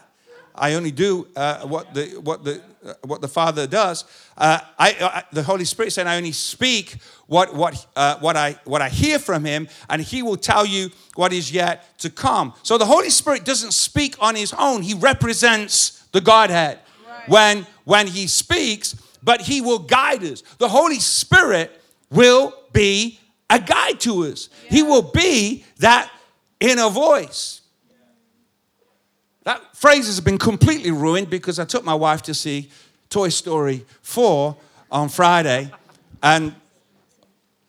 I 0.54 0.74
only 0.74 0.92
do 0.92 1.26
uh, 1.34 1.66
what 1.66 1.94
the 1.94 2.06
what 2.20 2.44
the 2.44 2.62
uh, 2.84 2.94
what 3.02 3.20
the 3.20 3.28
Father 3.28 3.66
does. 3.66 4.04
Uh, 4.36 4.60
I, 4.78 4.90
I, 5.00 5.24
the 5.32 5.42
Holy 5.42 5.64
Spirit 5.64 5.92
said, 5.92 6.06
"I 6.06 6.16
only 6.16 6.32
speak 6.32 6.98
what 7.26 7.54
what 7.54 7.84
uh, 7.96 8.18
what 8.18 8.36
I 8.36 8.56
what 8.64 8.80
I 8.80 8.88
hear 8.88 9.18
from 9.18 9.44
Him, 9.44 9.68
and 9.90 10.00
He 10.00 10.22
will 10.22 10.36
tell 10.36 10.64
you 10.64 10.90
what 11.16 11.32
is 11.32 11.50
yet 11.50 11.98
to 11.98 12.10
come." 12.10 12.54
So 12.62 12.78
the 12.78 12.86
Holy 12.86 13.10
Spirit 13.10 13.44
doesn't 13.44 13.72
speak 13.72 14.14
on 14.20 14.36
His 14.36 14.52
own; 14.56 14.82
He 14.82 14.94
represents 14.94 16.06
the 16.12 16.20
Godhead 16.20 16.78
right. 17.08 17.28
when 17.28 17.66
when 17.84 18.06
He 18.06 18.28
speaks, 18.28 18.94
but 19.22 19.40
He 19.40 19.60
will 19.60 19.80
guide 19.80 20.22
us. 20.22 20.42
The 20.58 20.68
Holy 20.68 21.00
Spirit 21.00 21.72
will 22.10 22.54
be 22.72 23.18
a 23.50 23.58
guide 23.58 23.98
to 24.00 24.24
us. 24.24 24.48
Yeah. 24.64 24.70
He 24.70 24.82
will 24.84 25.02
be 25.02 25.64
that 25.78 26.10
inner 26.60 26.90
voice. 26.90 27.62
That 29.44 29.76
phrase 29.76 30.06
has 30.06 30.20
been 30.20 30.38
completely 30.38 30.90
ruined 30.90 31.30
because 31.30 31.58
I 31.58 31.64
took 31.64 31.84
my 31.84 31.94
wife 31.94 32.22
to 32.22 32.34
see 32.34 32.70
Toy 33.10 33.28
Story 33.28 33.84
4 34.02 34.56
on 34.90 35.08
Friday, 35.08 35.70
and 36.22 36.54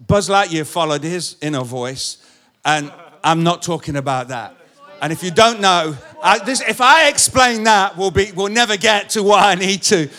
Buzz 0.07 0.29
Lightyear 0.29 0.65
followed 0.65 1.03
his 1.03 1.35
inner 1.41 1.63
voice, 1.63 2.17
and 2.63 2.91
I'm 3.23 3.43
not 3.43 3.61
talking 3.61 3.95
about 3.97 4.29
that. 4.29 4.55
And 5.01 5.11
if 5.11 5.21
you 5.21 5.31
don't 5.31 5.59
know, 5.59 5.97
I, 6.23 6.39
this, 6.39 6.61
if 6.61 6.79
I 6.79 7.09
explain 7.09 7.63
that, 7.63 7.97
we'll, 7.97 8.11
be, 8.11 8.31
we'll 8.31 8.47
never 8.47 8.77
get 8.77 9.09
to 9.11 9.23
what 9.23 9.43
I 9.43 9.55
need 9.55 9.83
to. 9.83 10.09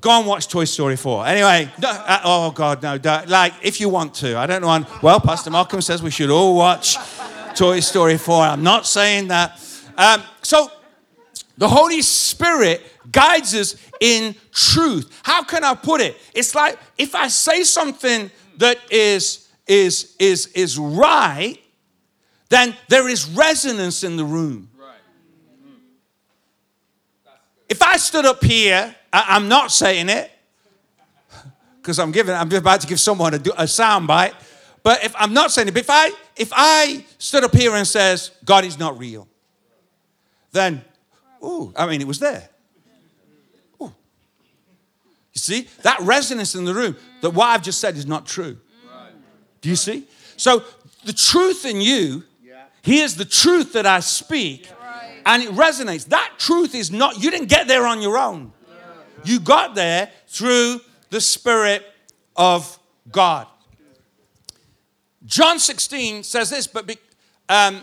Go 0.00 0.18
and 0.18 0.26
watch 0.26 0.48
Toy 0.48 0.64
Story 0.64 0.96
4. 0.96 1.26
Anyway, 1.26 1.70
no, 1.78 1.90
uh, 1.90 2.20
oh 2.24 2.50
God, 2.52 2.82
no. 2.82 2.98
Like, 3.26 3.52
if 3.62 3.80
you 3.80 3.88
want 3.88 4.14
to. 4.16 4.38
I 4.38 4.46
don't 4.46 4.62
know. 4.62 4.86
Well, 5.02 5.20
Pastor 5.20 5.50
Malcolm 5.50 5.82
says 5.82 6.02
we 6.02 6.10
should 6.10 6.30
all 6.30 6.56
watch 6.56 6.96
Toy 7.54 7.80
Story 7.80 8.16
4. 8.16 8.44
I'm 8.44 8.62
not 8.62 8.86
saying 8.86 9.28
that. 9.28 9.60
Um, 9.98 10.22
so 10.50 10.68
the 11.58 11.68
Holy 11.68 12.02
Spirit 12.02 12.82
guides 13.12 13.54
us 13.54 13.76
in 14.00 14.34
truth. 14.50 15.20
How 15.22 15.44
can 15.44 15.62
I 15.62 15.76
put 15.76 16.00
it? 16.00 16.16
It's 16.34 16.56
like 16.56 16.76
if 16.98 17.14
I 17.14 17.28
say 17.28 17.62
something 17.62 18.32
that 18.56 18.78
is 18.90 19.48
is 19.68 20.16
is 20.18 20.48
is 20.48 20.76
right, 20.76 21.56
then 22.48 22.76
there 22.88 23.08
is 23.08 23.28
resonance 23.28 24.02
in 24.02 24.16
the 24.16 24.24
room. 24.24 24.68
If 27.68 27.80
I 27.80 27.96
stood 27.96 28.26
up 28.26 28.42
here, 28.42 28.92
I, 29.12 29.36
am 29.36 29.46
not 29.46 29.70
saying 29.70 30.08
it 30.08 30.32
because 31.76 32.00
I'm 32.00 32.10
giving. 32.10 32.34
I'm 32.34 32.50
about 32.52 32.80
to 32.80 32.88
give 32.88 32.98
someone 32.98 33.34
a, 33.34 33.40
a 33.56 33.68
sound 33.68 34.08
bite. 34.08 34.34
But 34.82 35.04
if 35.04 35.14
I'm 35.16 35.32
not 35.32 35.52
saying 35.52 35.68
it, 35.68 35.74
but 35.74 35.82
if 35.82 35.90
I 35.90 36.10
if 36.36 36.50
I 36.52 37.04
stood 37.18 37.44
up 37.44 37.54
here 37.54 37.72
and 37.76 37.86
says 37.86 38.32
God 38.44 38.64
is 38.64 38.80
not 38.80 38.98
real, 38.98 39.28
then, 40.52 40.84
ooh, 41.44 41.72
I 41.76 41.86
mean, 41.86 42.00
it 42.00 42.06
was 42.06 42.18
there. 42.18 42.48
Ooh. 43.82 43.92
You 45.32 45.38
see, 45.38 45.68
that 45.82 46.00
resonance 46.00 46.54
in 46.54 46.64
the 46.64 46.74
room, 46.74 46.96
that 47.22 47.30
what 47.30 47.46
I've 47.46 47.62
just 47.62 47.80
said 47.80 47.96
is 47.96 48.06
not 48.06 48.26
true. 48.26 48.58
Do 49.60 49.68
you 49.68 49.76
see? 49.76 50.06
So 50.36 50.64
the 51.04 51.12
truth 51.12 51.64
in 51.64 51.80
you, 51.80 52.24
here's 52.82 53.16
the 53.16 53.24
truth 53.24 53.74
that 53.74 53.86
I 53.86 54.00
speak, 54.00 54.68
and 55.26 55.42
it 55.42 55.50
resonates. 55.50 56.06
That 56.06 56.32
truth 56.38 56.74
is 56.74 56.90
not, 56.90 57.22
you 57.22 57.30
didn't 57.30 57.48
get 57.48 57.68
there 57.68 57.86
on 57.86 58.00
your 58.00 58.16
own. 58.16 58.52
You 59.24 59.38
got 59.38 59.74
there 59.74 60.10
through 60.28 60.80
the 61.10 61.20
Spirit 61.20 61.84
of 62.36 62.78
God. 63.10 63.46
John 65.26 65.58
16 65.58 66.22
says 66.22 66.50
this, 66.50 66.66
but 66.66 66.86
be, 66.86 66.96
um, 67.48 67.82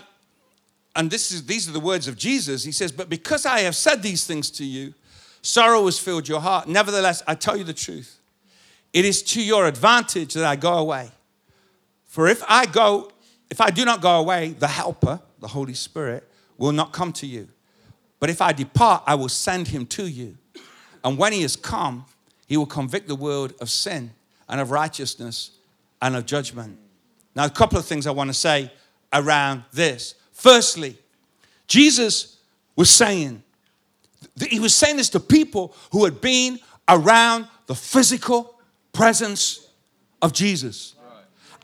and 0.98 1.12
this 1.12 1.30
is, 1.30 1.46
these 1.46 1.68
are 1.68 1.72
the 1.72 1.78
words 1.78 2.08
of 2.08 2.16
Jesus. 2.16 2.64
He 2.64 2.72
says, 2.72 2.90
But 2.90 3.08
because 3.08 3.46
I 3.46 3.60
have 3.60 3.76
said 3.76 4.02
these 4.02 4.26
things 4.26 4.50
to 4.50 4.64
you, 4.64 4.94
sorrow 5.42 5.84
has 5.84 5.96
filled 5.96 6.28
your 6.28 6.40
heart. 6.40 6.66
Nevertheless, 6.66 7.22
I 7.24 7.36
tell 7.36 7.56
you 7.56 7.62
the 7.62 7.72
truth. 7.72 8.18
It 8.92 9.04
is 9.04 9.22
to 9.22 9.40
your 9.40 9.68
advantage 9.68 10.34
that 10.34 10.44
I 10.44 10.56
go 10.56 10.72
away. 10.72 11.12
For 12.06 12.26
if 12.26 12.42
I 12.48 12.66
go, 12.66 13.12
if 13.48 13.60
I 13.60 13.70
do 13.70 13.84
not 13.84 14.00
go 14.00 14.18
away, 14.18 14.56
the 14.58 14.66
helper, 14.66 15.20
the 15.38 15.46
Holy 15.46 15.72
Spirit, 15.72 16.28
will 16.56 16.72
not 16.72 16.92
come 16.92 17.12
to 17.12 17.28
you. 17.28 17.46
But 18.18 18.28
if 18.28 18.42
I 18.42 18.50
depart, 18.52 19.04
I 19.06 19.14
will 19.14 19.28
send 19.28 19.68
him 19.68 19.86
to 19.86 20.04
you. 20.04 20.36
And 21.04 21.16
when 21.16 21.32
he 21.32 21.42
has 21.42 21.54
come, 21.54 22.06
he 22.48 22.56
will 22.56 22.66
convict 22.66 23.06
the 23.06 23.14
world 23.14 23.54
of 23.60 23.70
sin 23.70 24.10
and 24.48 24.60
of 24.60 24.72
righteousness 24.72 25.52
and 26.02 26.16
of 26.16 26.26
judgment. 26.26 26.76
Now, 27.36 27.44
a 27.44 27.50
couple 27.50 27.78
of 27.78 27.84
things 27.84 28.04
I 28.08 28.10
want 28.10 28.30
to 28.30 28.34
say 28.34 28.72
around 29.12 29.62
this. 29.72 30.16
Firstly, 30.38 30.96
Jesus 31.66 32.36
was 32.76 32.88
saying, 32.88 33.42
he 34.48 34.60
was 34.60 34.72
saying 34.72 34.98
this 34.98 35.08
to 35.10 35.18
people 35.18 35.74
who 35.90 36.04
had 36.04 36.20
been 36.20 36.60
around 36.88 37.48
the 37.66 37.74
physical 37.74 38.54
presence 38.92 39.66
of 40.22 40.32
Jesus. 40.32 40.94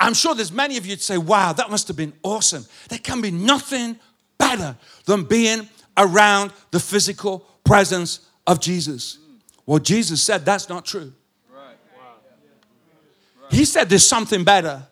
I'm 0.01 0.13
sure 0.13 0.35
there's 0.35 0.51
many 0.51 0.77
of 0.77 0.85
you'd 0.85 1.01
say, 1.01 1.19
wow, 1.19 1.53
that 1.53 1.71
must 1.71 1.87
have 1.87 1.97
been 1.97 2.15
awesome. 2.25 2.67
There 2.89 2.99
can 2.99 3.21
be 3.21 3.31
nothing 3.31 3.97
better 4.39 4.77
than 5.05 5.23
being 5.23 5.69
around 5.97 6.53
the 6.73 6.81
physical 6.81 7.47
presence 7.63 8.27
of 8.45 8.59
Jesus. 8.59 9.19
Well, 9.67 9.79
Jesus 9.79 10.21
said 10.21 10.45
that's 10.45 10.69
not 10.69 10.85
true. 10.85 11.13
He 13.53 13.65
said 13.65 13.89
there's 13.89 14.07
something 14.07 14.43
better 14.43 14.83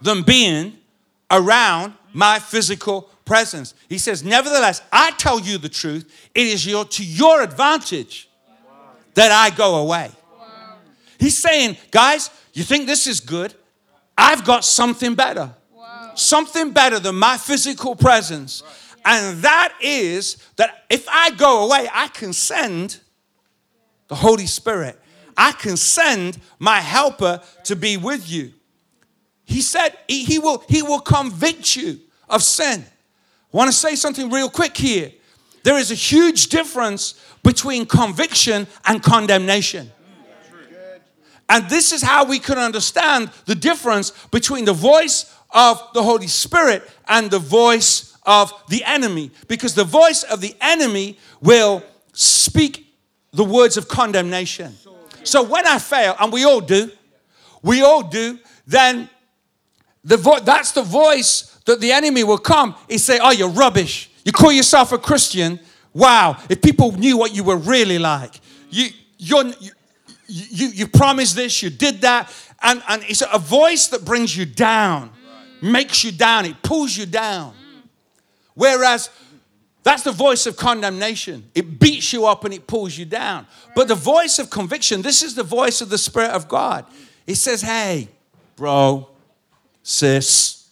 than 0.00 0.22
being 0.22 0.78
around 1.30 1.92
my 2.14 2.38
physical 2.38 3.10
presence. 3.26 3.74
He 3.90 3.98
says, 3.98 4.24
Nevertheless, 4.24 4.80
I 4.90 5.10
tell 5.12 5.38
you 5.38 5.58
the 5.58 5.68
truth. 5.68 6.30
It 6.34 6.46
is 6.46 6.64
your, 6.64 6.86
to 6.86 7.04
your 7.04 7.42
advantage 7.42 8.30
that 9.12 9.30
I 9.30 9.54
go 9.54 9.76
away. 9.76 10.10
He's 11.18 11.36
saying, 11.36 11.76
Guys, 11.90 12.30
you 12.54 12.62
think 12.62 12.86
this 12.86 13.06
is 13.06 13.20
good? 13.20 13.52
I've 14.16 14.44
got 14.44 14.64
something 14.64 15.14
better. 15.14 15.54
Something 16.14 16.70
better 16.72 16.98
than 16.98 17.16
my 17.16 17.36
physical 17.36 17.94
presence. 17.94 18.62
And 19.04 19.42
that 19.42 19.74
is 19.82 20.38
that 20.56 20.84
if 20.88 21.06
I 21.08 21.30
go 21.30 21.66
away, 21.66 21.88
I 21.92 22.08
can 22.08 22.32
send 22.32 22.98
the 24.08 24.14
Holy 24.14 24.46
Spirit. 24.46 24.98
I 25.36 25.52
can 25.52 25.76
send 25.76 26.38
my 26.58 26.80
helper 26.80 27.42
to 27.64 27.76
be 27.76 27.98
with 27.98 28.30
you. 28.30 28.52
He 29.44 29.60
said 29.60 29.90
he, 30.08 30.24
he, 30.24 30.38
will, 30.38 30.64
he 30.68 30.82
will 30.82 31.00
convict 31.00 31.76
you 31.76 32.00
of 32.28 32.42
sin. 32.42 32.84
Want 33.56 33.70
to 33.70 33.72
say 33.76 33.94
something 33.94 34.28
real 34.28 34.50
quick 34.50 34.76
here. 34.76 35.12
There 35.62 35.78
is 35.78 35.90
a 35.90 35.94
huge 35.94 36.48
difference 36.48 37.14
between 37.42 37.86
conviction 37.86 38.66
and 38.84 39.02
condemnation. 39.02 39.90
And 41.48 41.66
this 41.70 41.90
is 41.90 42.02
how 42.02 42.26
we 42.26 42.38
can 42.38 42.58
understand 42.58 43.30
the 43.46 43.54
difference 43.54 44.10
between 44.30 44.66
the 44.66 44.74
voice 44.74 45.34
of 45.52 45.82
the 45.94 46.02
Holy 46.02 46.26
Spirit 46.26 46.82
and 47.08 47.30
the 47.30 47.38
voice 47.38 48.18
of 48.24 48.52
the 48.68 48.84
enemy. 48.84 49.30
Because 49.48 49.74
the 49.74 49.84
voice 49.84 50.22
of 50.24 50.42
the 50.42 50.54
enemy 50.60 51.18
will 51.40 51.82
speak 52.12 52.94
the 53.32 53.44
words 53.44 53.78
of 53.78 53.88
condemnation. 53.88 54.76
So 55.24 55.42
when 55.42 55.66
I 55.66 55.78
fail, 55.78 56.14
and 56.20 56.30
we 56.30 56.44
all 56.44 56.60
do, 56.60 56.90
we 57.62 57.80
all 57.80 58.02
do, 58.02 58.38
then 58.66 59.08
the 60.06 60.16
vo- 60.16 60.40
that's 60.40 60.72
the 60.72 60.82
voice 60.82 61.58
that 61.66 61.80
the 61.80 61.92
enemy 61.92 62.22
will 62.24 62.38
come. 62.38 62.76
He 62.88 62.96
say, 62.96 63.18
"Oh, 63.20 63.32
you're 63.32 63.50
rubbish. 63.50 64.08
You 64.24 64.32
call 64.32 64.52
yourself 64.52 64.92
a 64.92 64.98
Christian. 64.98 65.60
Wow! 65.92 66.38
If 66.48 66.62
people 66.62 66.92
knew 66.92 67.18
what 67.18 67.34
you 67.34 67.42
were 67.42 67.56
really 67.56 67.98
like, 67.98 68.40
you 68.70 68.88
you're, 69.18 69.46
you 69.46 69.72
you 70.28 70.68
you 70.68 70.86
promised 70.86 71.34
this, 71.34 71.60
you 71.62 71.70
did 71.70 72.00
that, 72.02 72.32
and 72.62 72.82
and 72.88 73.02
it's 73.08 73.22
a 73.22 73.38
voice 73.38 73.88
that 73.88 74.04
brings 74.04 74.36
you 74.36 74.46
down, 74.46 75.10
makes 75.60 76.04
you 76.04 76.12
down, 76.12 76.46
it 76.46 76.62
pulls 76.62 76.96
you 76.96 77.06
down. 77.06 77.52
Whereas 78.54 79.10
that's 79.82 80.02
the 80.02 80.12
voice 80.12 80.46
of 80.46 80.56
condemnation. 80.56 81.48
It 81.54 81.78
beats 81.78 82.12
you 82.12 82.26
up 82.26 82.44
and 82.44 82.52
it 82.52 82.66
pulls 82.66 82.98
you 82.98 83.04
down. 83.04 83.46
But 83.76 83.86
the 83.86 83.94
voice 83.94 84.40
of 84.40 84.50
conviction, 84.50 85.02
this 85.02 85.22
is 85.22 85.36
the 85.36 85.44
voice 85.44 85.80
of 85.80 85.90
the 85.90 85.98
Spirit 85.98 86.30
of 86.30 86.48
God. 86.48 86.86
It 87.24 87.36
says, 87.36 87.62
hey, 87.62 88.08
bro, 88.56 89.08
sis, 89.86 90.68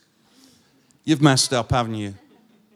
you've 1.04 1.22
messed 1.22 1.52
up, 1.52 1.70
haven't 1.70 1.94
you? 1.94 2.14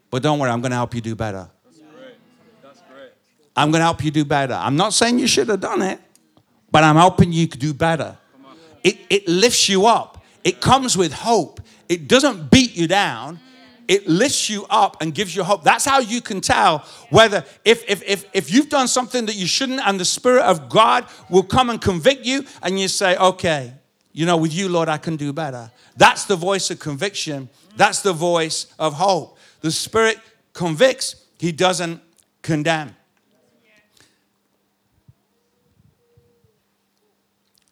But 0.09 0.23
don't 0.23 0.39
worry, 0.39 0.51
I'm 0.51 0.61
going 0.61 0.71
to 0.71 0.77
help 0.77 0.95
you 0.95 1.01
do 1.01 1.17
better. 1.17 1.49
That's 1.65 1.79
great. 1.79 2.15
That's 2.63 2.81
great. 2.83 3.11
I'm 3.57 3.73
going 3.73 3.81
to 3.81 3.85
help 3.85 4.05
you 4.05 4.13
do 4.13 4.25
better. 4.25 4.55
I'm 4.55 4.77
not 4.77 4.93
saying 4.93 5.19
you 5.19 5.27
should 5.27 5.49
have 5.49 5.61
done 5.61 5.83
it, 5.83 5.99
but 6.71 6.85
I'm 6.85 6.95
helping 6.95 7.33
you 7.33 7.49
do 7.49 7.75
better. 7.75 8.17
It, 8.85 8.99
it 9.11 9.27
lifts 9.27 9.69
you 9.69 9.87
up, 9.87 10.25
it 10.45 10.61
comes 10.61 10.97
with 10.97 11.13
hope. 11.13 11.61
It 11.89 12.07
doesn't 12.07 12.51
beat 12.51 12.77
you 12.77 12.87
down, 12.87 13.41
it 13.89 14.07
lifts 14.07 14.49
you 14.49 14.65
up 14.71 14.99
and 15.01 15.13
gives 15.13 15.35
you 15.35 15.43
hope. 15.43 15.65
That's 15.65 15.85
how 15.85 15.99
you 15.99 16.21
can 16.21 16.41
tell 16.41 16.85
whether 17.11 17.45
if 17.65 17.83
if 17.89 18.03
if, 18.07 18.27
if 18.33 18.53
you've 18.53 18.69
done 18.69 18.87
something 18.87 19.27
that 19.27 19.35
you 19.35 19.47
shouldn't 19.47 19.81
and 19.85 19.99
the 19.99 20.05
spirit 20.05 20.43
of 20.43 20.69
God 20.69 21.07
will 21.29 21.43
come 21.43 21.69
and 21.69 21.81
convict 21.81 22.25
you 22.25 22.45
and 22.63 22.79
you 22.79 22.87
say, 22.87 23.17
"Okay, 23.17 23.73
you 24.19 24.27
know, 24.27 24.37
with 24.37 24.53
you, 24.53 24.69
Lord, 24.69 24.89
I 24.89 24.99
can 24.99 25.17
do 25.17 25.33
better." 25.33 25.71
That's 25.97 26.25
the 26.25 26.35
voice 26.35 26.71
of 26.71 26.81
conviction. 26.81 27.49
That's 27.77 28.01
the 28.01 28.13
voice 28.13 28.67
of 28.77 28.95
hope. 28.95 29.39
The 29.61 29.71
spirit 29.71 30.19
convicts, 30.53 31.15
he 31.39 31.53
doesn't 31.53 32.03
condemn. 32.43 32.97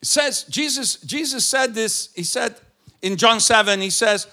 It 0.01 0.07
says 0.07 0.45
Jesus 0.45 0.97
Jesus 0.97 1.45
said 1.45 1.75
this, 1.75 2.11
he 2.15 2.23
said 2.23 2.55
in 3.03 3.17
John 3.17 3.41
7, 3.41 3.81
he 3.81 3.91
says, 3.91 4.29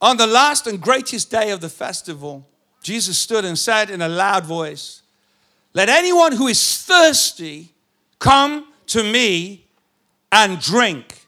on 0.00 0.18
the 0.18 0.26
last 0.26 0.66
and 0.66 0.80
greatest 0.80 1.30
day 1.30 1.50
of 1.50 1.60
the 1.60 1.68
festival, 1.68 2.46
Jesus 2.82 3.18
stood 3.18 3.44
and 3.44 3.58
said 3.58 3.90
in 3.90 4.02
a 4.02 4.08
loud 4.08 4.44
voice, 4.44 5.02
Let 5.72 5.88
anyone 5.88 6.32
who 6.32 6.48
is 6.48 6.82
thirsty 6.82 7.72
come 8.18 8.72
to 8.88 9.02
me 9.02 9.67
and 10.30 10.60
drink. 10.60 11.26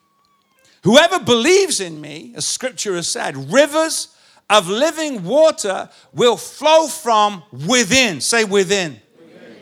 Whoever 0.83 1.19
believes 1.21 1.81
in 1.81 2.01
me, 2.01 2.33
as 2.37 2.47
scripture 2.47 2.95
has 2.95 3.09
said, 3.09 3.53
rivers 3.53 4.15
of 4.49 4.69
living 4.69 5.25
water 5.25 5.89
will 6.13 6.37
flow 6.37 6.89
from 6.89 7.43
within. 7.67 8.21
Say 8.21 8.45
within. 8.45 9.01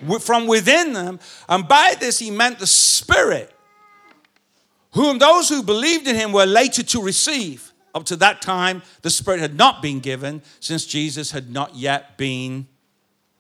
within. 0.01 0.21
From 0.21 0.47
within 0.47 0.93
them. 0.93 1.21
And 1.49 1.69
by 1.69 1.95
this 1.99 2.19
he 2.19 2.31
meant 2.31 2.59
the 2.59 2.67
Spirit, 2.67 3.53
whom 4.93 5.19
those 5.19 5.49
who 5.49 5.63
believed 5.63 6.07
in 6.07 6.17
him 6.17 6.33
were 6.33 6.47
later 6.47 6.83
to 6.83 7.03
receive. 7.03 7.73
Up 7.95 8.05
to 8.05 8.17
that 8.17 8.41
time, 8.43 8.83
the 9.03 9.11
Spirit 9.11 9.41
had 9.41 9.57
not 9.57 9.83
been 9.83 9.99
given 9.99 10.43
since 10.61 10.87
Jesus 10.87 11.33
had 11.33 11.51
not 11.51 11.75
yet 11.75 12.17
been 12.17 12.69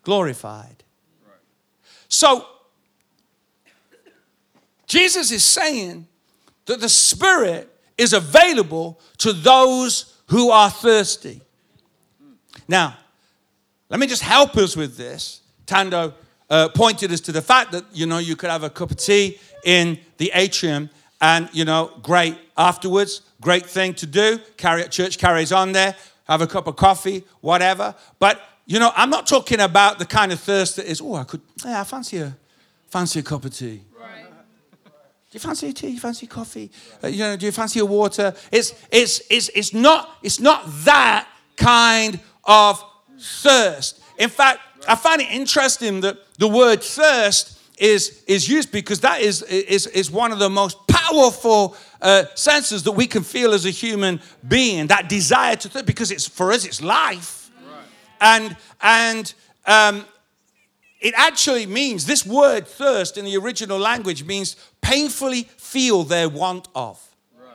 glorified. 0.02 0.82
Right. 1.24 1.36
So, 2.08 2.46
Jesus 4.88 5.30
is 5.30 5.44
saying 5.44 6.06
that 6.66 6.80
the 6.80 6.88
Spirit 6.88 7.72
is 7.96 8.12
available 8.12 9.00
to 9.18 9.32
those 9.32 10.16
who 10.26 10.50
are 10.50 10.70
thirsty. 10.70 11.40
Now, 12.66 12.96
let 13.88 14.00
me 14.00 14.06
just 14.06 14.22
help 14.22 14.56
us 14.56 14.76
with 14.76 14.96
this. 14.96 15.40
Tando 15.66 16.14
uh, 16.50 16.68
pointed 16.74 17.12
us 17.12 17.20
to 17.20 17.32
the 17.32 17.42
fact 17.42 17.72
that, 17.72 17.84
you 17.92 18.06
know, 18.06 18.18
you 18.18 18.36
could 18.36 18.50
have 18.50 18.62
a 18.62 18.70
cup 18.70 18.90
of 18.90 18.96
tea 18.96 19.38
in 19.64 19.98
the 20.16 20.30
atrium 20.34 20.90
and, 21.20 21.48
you 21.52 21.64
know, 21.64 21.92
great 22.02 22.36
afterwards 22.56 23.22
great 23.40 23.66
thing 23.66 23.94
to 23.94 24.06
do. 24.06 24.38
Carry, 24.56 24.84
church 24.88 25.18
carries 25.18 25.52
on 25.52 25.72
there, 25.72 25.94
have 26.24 26.42
a 26.42 26.46
cup 26.46 26.66
of 26.66 26.76
coffee, 26.76 27.24
whatever. 27.40 27.94
But, 28.18 28.40
you 28.66 28.78
know, 28.78 28.92
I'm 28.94 29.10
not 29.10 29.26
talking 29.26 29.60
about 29.60 29.98
the 29.98 30.06
kind 30.06 30.32
of 30.32 30.40
thirst 30.40 30.76
that 30.76 30.86
is, 30.86 31.00
oh, 31.00 31.14
I 31.14 31.24
could, 31.24 31.40
yeah, 31.64 31.80
I 31.80 31.84
fancy 31.84 32.18
a, 32.18 32.36
fancy 32.88 33.20
a 33.20 33.22
cup 33.22 33.44
of 33.44 33.54
tea. 33.54 33.82
Right. 33.98 34.26
Do 35.30 35.36
you 35.36 35.40
fancy 35.40 35.68
a 35.68 35.72
tea? 35.72 35.88
Do 35.88 35.92
you 35.92 36.00
fancy 36.00 36.26
coffee? 36.26 36.70
Uh, 37.04 37.08
you 37.08 37.18
know, 37.18 37.36
do 37.36 37.46
you 37.46 37.52
fancy 37.52 37.80
a 37.80 37.84
water? 37.84 38.34
It's, 38.50 38.72
it's, 38.90 39.20
it's, 39.30 39.50
it's, 39.54 39.74
not, 39.74 40.16
it's 40.22 40.40
not 40.40 40.64
that 40.84 41.28
kind 41.56 42.18
of 42.44 42.82
thirst. 43.20 44.00
In 44.18 44.30
fact, 44.30 44.60
I 44.88 44.94
find 44.94 45.20
it 45.20 45.30
interesting 45.30 46.00
that 46.00 46.16
the 46.38 46.48
word 46.48 46.82
thirst 46.82 47.58
is, 47.78 48.24
is 48.26 48.48
used 48.48 48.72
because 48.72 49.00
that 49.00 49.20
is, 49.20 49.42
is, 49.42 49.86
is 49.88 50.10
one 50.10 50.32
of 50.32 50.38
the 50.38 50.48
most 50.48 50.78
powerful 50.88 51.76
uh, 52.00 52.24
senses 52.34 52.82
that 52.84 52.92
we 52.92 53.06
can 53.06 53.22
feel 53.22 53.52
as 53.52 53.66
a 53.66 53.70
human 53.70 54.20
being. 54.46 54.86
That 54.86 55.08
desire 55.08 55.56
to, 55.56 55.68
th- 55.68 55.86
because 55.86 56.10
it's 56.10 56.26
for 56.26 56.52
us, 56.52 56.64
it's 56.64 56.82
life, 56.82 57.50
right. 57.66 57.84
and 58.20 58.56
and 58.80 59.34
um, 59.66 60.04
it 61.00 61.14
actually 61.16 61.66
means 61.66 62.06
this 62.06 62.26
word 62.26 62.66
thirst 62.66 63.16
in 63.16 63.24
the 63.24 63.36
original 63.36 63.78
language 63.78 64.24
means 64.24 64.56
painfully 64.80 65.44
feel 65.56 66.02
their 66.02 66.28
want 66.28 66.68
of. 66.74 67.00
Right. 67.38 67.48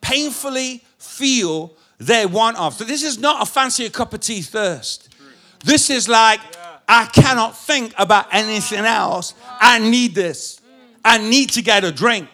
Painfully 0.00 0.84
feel 0.98 1.72
their 1.98 2.28
want 2.28 2.58
of. 2.58 2.74
So 2.74 2.84
this 2.84 3.02
is 3.02 3.18
not 3.18 3.42
a 3.42 3.46
fancy 3.46 3.88
cup 3.88 4.12
of 4.12 4.20
tea 4.20 4.42
thirst. 4.42 5.10
True. 5.10 5.26
This 5.64 5.88
is 5.88 6.08
like 6.08 6.40
yeah. 6.52 6.78
I 6.86 7.06
cannot 7.06 7.56
think 7.56 7.94
about 7.96 8.26
anything 8.32 8.84
else. 8.84 9.32
I 9.60 9.78
need 9.78 10.14
this. 10.14 10.60
I 11.02 11.18
need 11.18 11.50
to 11.50 11.62
get 11.62 11.84
a 11.84 11.92
drink. 11.92 12.28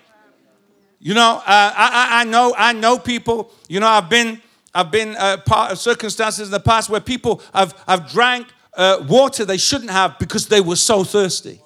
You 0.99 1.15
know, 1.15 1.37
uh, 1.39 1.43
I, 1.47 2.09
I, 2.21 2.25
know 2.25 2.55
I 2.57 2.73
know 2.73 2.99
people. 2.99 3.53
You 3.69 3.81
know, 3.81 3.89
I've 3.89 4.09
been 4.09 4.41
I've 4.75 4.91
been 4.91 5.17
uh, 5.17 5.39
part 5.39 5.73
of 5.73 5.79
circumstances 5.79 6.49
in 6.49 6.53
the 6.53 6.61
past 6.61 6.89
where 6.89 7.01
people 7.01 7.43
have 7.53 7.75
have 7.87 8.11
drank 8.11 8.47
uh, 8.75 9.05
water 9.09 9.45
they 9.45 9.59
shouldn't 9.59 9.91
have 9.91 10.19
because 10.19 10.47
they 10.47 10.61
were 10.61 10.77
so 10.77 11.05
thirsty. 11.05 11.61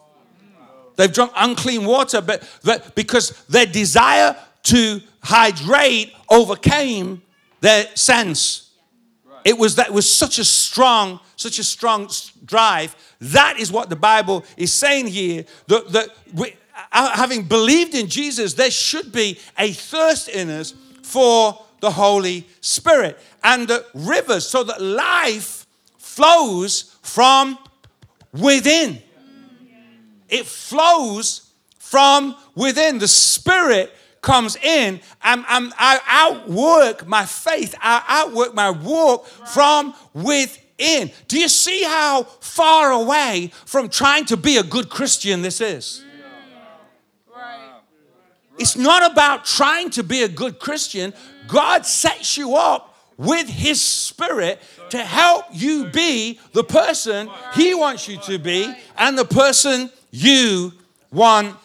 They've 0.96 1.12
drunk 1.12 1.32
unclean 1.36 1.84
water, 1.84 2.20
but, 2.20 2.48
but 2.64 2.94
because 2.94 3.30
their 3.48 3.66
desire 3.66 4.36
to 4.64 5.00
hydrate 5.22 6.12
overcame 6.28 7.22
their 7.60 7.84
sense. 7.94 8.70
It 9.44 9.56
was 9.56 9.76
that 9.76 9.92
was 9.92 10.12
such 10.12 10.38
a 10.38 10.44
strong, 10.44 11.20
such 11.36 11.58
a 11.58 11.64
strong 11.64 12.10
drive. 12.44 12.96
That 13.20 13.60
is 13.60 13.70
what 13.70 13.90
the 13.90 13.96
Bible 13.96 14.44
is 14.56 14.72
saying 14.72 15.06
here. 15.06 15.44
That, 15.68 15.92
that 15.92 16.08
we, 16.34 16.56
having 16.90 17.44
believed 17.44 17.94
in 17.94 18.08
Jesus, 18.08 18.54
there 18.54 18.70
should 18.70 19.12
be 19.12 19.38
a 19.56 19.72
thirst 19.72 20.28
in 20.28 20.50
us 20.50 20.74
for 21.02 21.62
the 21.80 21.90
Holy 21.92 22.46
Spirit 22.60 23.18
and 23.44 23.68
the 23.68 23.86
rivers 23.94 24.48
so 24.48 24.64
that 24.64 24.82
life 24.82 25.55
flows 26.16 26.96
from 27.02 27.58
within. 28.32 29.02
It 30.30 30.46
flows 30.46 31.52
from 31.78 32.34
within. 32.54 32.98
The 32.98 33.06
Spirit 33.06 33.92
comes 34.22 34.56
in 34.56 35.00
and, 35.22 35.44
and 35.48 35.72
I 35.76 36.00
outwork 36.06 37.06
my 37.06 37.26
faith, 37.26 37.74
I 37.82 38.02
outwork 38.08 38.54
my 38.54 38.70
walk 38.70 39.26
from 39.26 39.94
within. 40.14 41.12
Do 41.28 41.38
you 41.38 41.48
see 41.48 41.82
how 41.82 42.22
far 42.22 42.92
away 42.92 43.52
from 43.66 43.90
trying 43.90 44.24
to 44.26 44.38
be 44.38 44.56
a 44.56 44.62
good 44.62 44.88
Christian 44.88 45.42
this 45.42 45.60
is? 45.60 46.02
It's 48.58 48.74
not 48.74 49.12
about 49.12 49.44
trying 49.44 49.90
to 49.90 50.02
be 50.02 50.22
a 50.22 50.28
good 50.28 50.58
Christian. 50.58 51.12
God 51.46 51.84
sets 51.84 52.38
you 52.38 52.56
up 52.56 52.95
with 53.16 53.48
His 53.48 53.80
Spirit 53.80 54.60
to 54.90 54.98
help 54.98 55.44
you 55.52 55.86
be 55.86 56.38
the 56.52 56.64
person 56.64 57.30
He 57.54 57.74
wants 57.74 58.08
you 58.08 58.18
to 58.22 58.38
be 58.38 58.74
and 58.96 59.16
the 59.18 59.24
person 59.24 59.90
you 60.10 60.72
want 61.10 61.56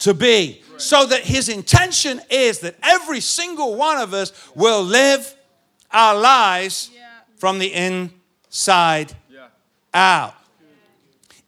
to 0.00 0.14
be. 0.14 0.62
So 0.76 1.06
that 1.06 1.22
His 1.22 1.48
intention 1.48 2.20
is 2.30 2.60
that 2.60 2.76
every 2.82 3.20
single 3.20 3.74
one 3.74 3.98
of 3.98 4.14
us 4.14 4.32
will 4.54 4.82
live 4.82 5.34
our 5.90 6.18
lives 6.18 6.90
from 7.36 7.58
the 7.58 7.72
inside 7.72 9.14
out. 9.94 10.34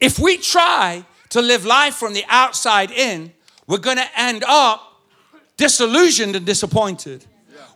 If 0.01 0.19
we 0.19 0.39
try 0.39 1.05
to 1.31 1.43
live 1.43 1.65
life 1.65 1.95
from 1.95 2.15
the 2.15 2.25
outside 2.29 2.91
in, 2.91 3.33
we're 3.67 3.79
going 3.79 3.99
to 3.99 4.09
end 4.17 4.43
up 4.47 5.03
disillusioned 5.57 6.35
and 6.35 6.47
disappointed. 6.47 7.25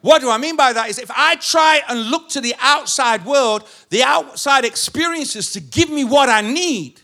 What 0.04 0.20
do 0.20 0.28
I 0.28 0.36
mean 0.36 0.54
by 0.54 0.74
that? 0.74 0.90
Is 0.90 0.98
if 0.98 1.10
I 1.10 1.36
try 1.36 1.80
and 1.88 2.10
look 2.10 2.28
to 2.28 2.42
the 2.42 2.54
outside 2.60 3.24
world, 3.24 3.66
the 3.88 4.02
outside 4.02 4.66
experiences 4.66 5.52
to 5.52 5.60
give 5.60 5.88
me 5.88 6.04
what 6.04 6.28
I 6.28 6.42
need, 6.42 7.00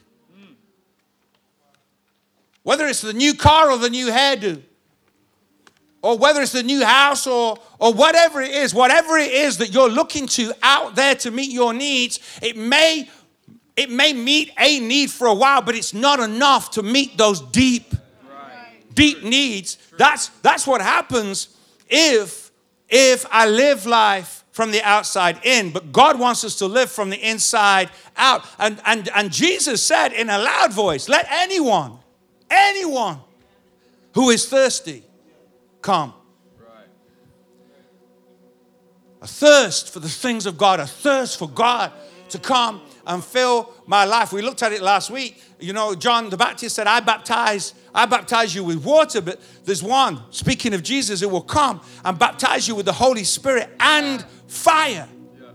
whether 2.62 2.86
it's 2.86 3.00
the 3.00 3.14
new 3.14 3.32
car 3.32 3.70
or 3.70 3.78
the 3.78 3.88
new 3.88 4.08
hairdo, 4.08 4.60
or 6.02 6.18
whether 6.18 6.42
it's 6.42 6.52
the 6.52 6.62
new 6.62 6.84
house 6.84 7.26
or, 7.26 7.56
or 7.78 7.94
whatever 7.94 8.42
it 8.42 8.50
is, 8.50 8.74
whatever 8.74 9.16
it 9.16 9.32
is 9.32 9.56
that 9.56 9.72
you're 9.72 9.88
looking 9.88 10.26
to 10.26 10.52
out 10.62 10.94
there 10.94 11.14
to 11.14 11.30
meet 11.30 11.50
your 11.50 11.72
needs, 11.72 12.20
it 12.42 12.58
may, 12.58 13.08
it 13.76 13.88
may 13.88 14.12
meet 14.12 14.52
a 14.58 14.78
need 14.78 15.10
for 15.10 15.26
a 15.26 15.34
while, 15.34 15.62
but 15.62 15.74
it's 15.74 15.94
not 15.94 16.20
enough 16.20 16.72
to 16.72 16.82
meet 16.82 17.16
those 17.16 17.40
deep, 17.40 17.94
right. 18.28 18.82
deep 18.92 19.22
needs. 19.22 19.78
That's, 19.96 20.28
that's 20.42 20.66
what 20.66 20.82
happens 20.82 21.56
if 21.88 22.39
if 22.90 23.24
I 23.30 23.48
live 23.48 23.86
life 23.86 24.44
from 24.50 24.72
the 24.72 24.82
outside 24.82 25.40
in, 25.44 25.70
but 25.70 25.92
God 25.92 26.18
wants 26.18 26.44
us 26.44 26.56
to 26.56 26.66
live 26.66 26.90
from 26.90 27.10
the 27.10 27.16
inside 27.16 27.90
out. 28.16 28.44
And, 28.58 28.80
and, 28.84 29.08
and 29.14 29.32
Jesus 29.32 29.82
said 29.82 30.12
in 30.12 30.28
a 30.28 30.38
loud 30.38 30.72
voice, 30.72 31.08
Let 31.08 31.26
anyone, 31.30 31.98
anyone 32.50 33.18
who 34.14 34.30
is 34.30 34.48
thirsty 34.48 35.04
come. 35.80 36.14
A 39.22 39.26
thirst 39.26 39.92
for 39.92 40.00
the 40.00 40.08
things 40.08 40.46
of 40.46 40.56
God, 40.56 40.80
a 40.80 40.86
thirst 40.86 41.38
for 41.38 41.48
God 41.48 41.92
to 42.30 42.38
come 42.38 42.80
and 43.06 43.24
fill 43.24 43.72
my 43.86 44.04
life. 44.04 44.32
We 44.32 44.42
looked 44.42 44.62
at 44.62 44.72
it 44.72 44.82
last 44.82 45.10
week. 45.10 45.42
You 45.58 45.72
know, 45.72 45.94
John 45.94 46.30
the 46.30 46.36
Baptist 46.36 46.76
said, 46.76 46.86
I 46.86 47.00
baptize, 47.00 47.74
I 47.94 48.06
baptize 48.06 48.54
you 48.54 48.64
with 48.64 48.84
water, 48.84 49.20
but 49.20 49.40
there's 49.64 49.82
one, 49.82 50.22
speaking 50.30 50.74
of 50.74 50.82
Jesus, 50.82 51.20
who 51.20 51.28
will 51.28 51.42
come 51.42 51.80
and 52.04 52.18
baptize 52.18 52.68
you 52.68 52.74
with 52.74 52.86
the 52.86 52.92
Holy 52.92 53.24
Spirit 53.24 53.70
and 53.80 54.24
fire. 54.46 55.08
Yeah. 55.38 55.48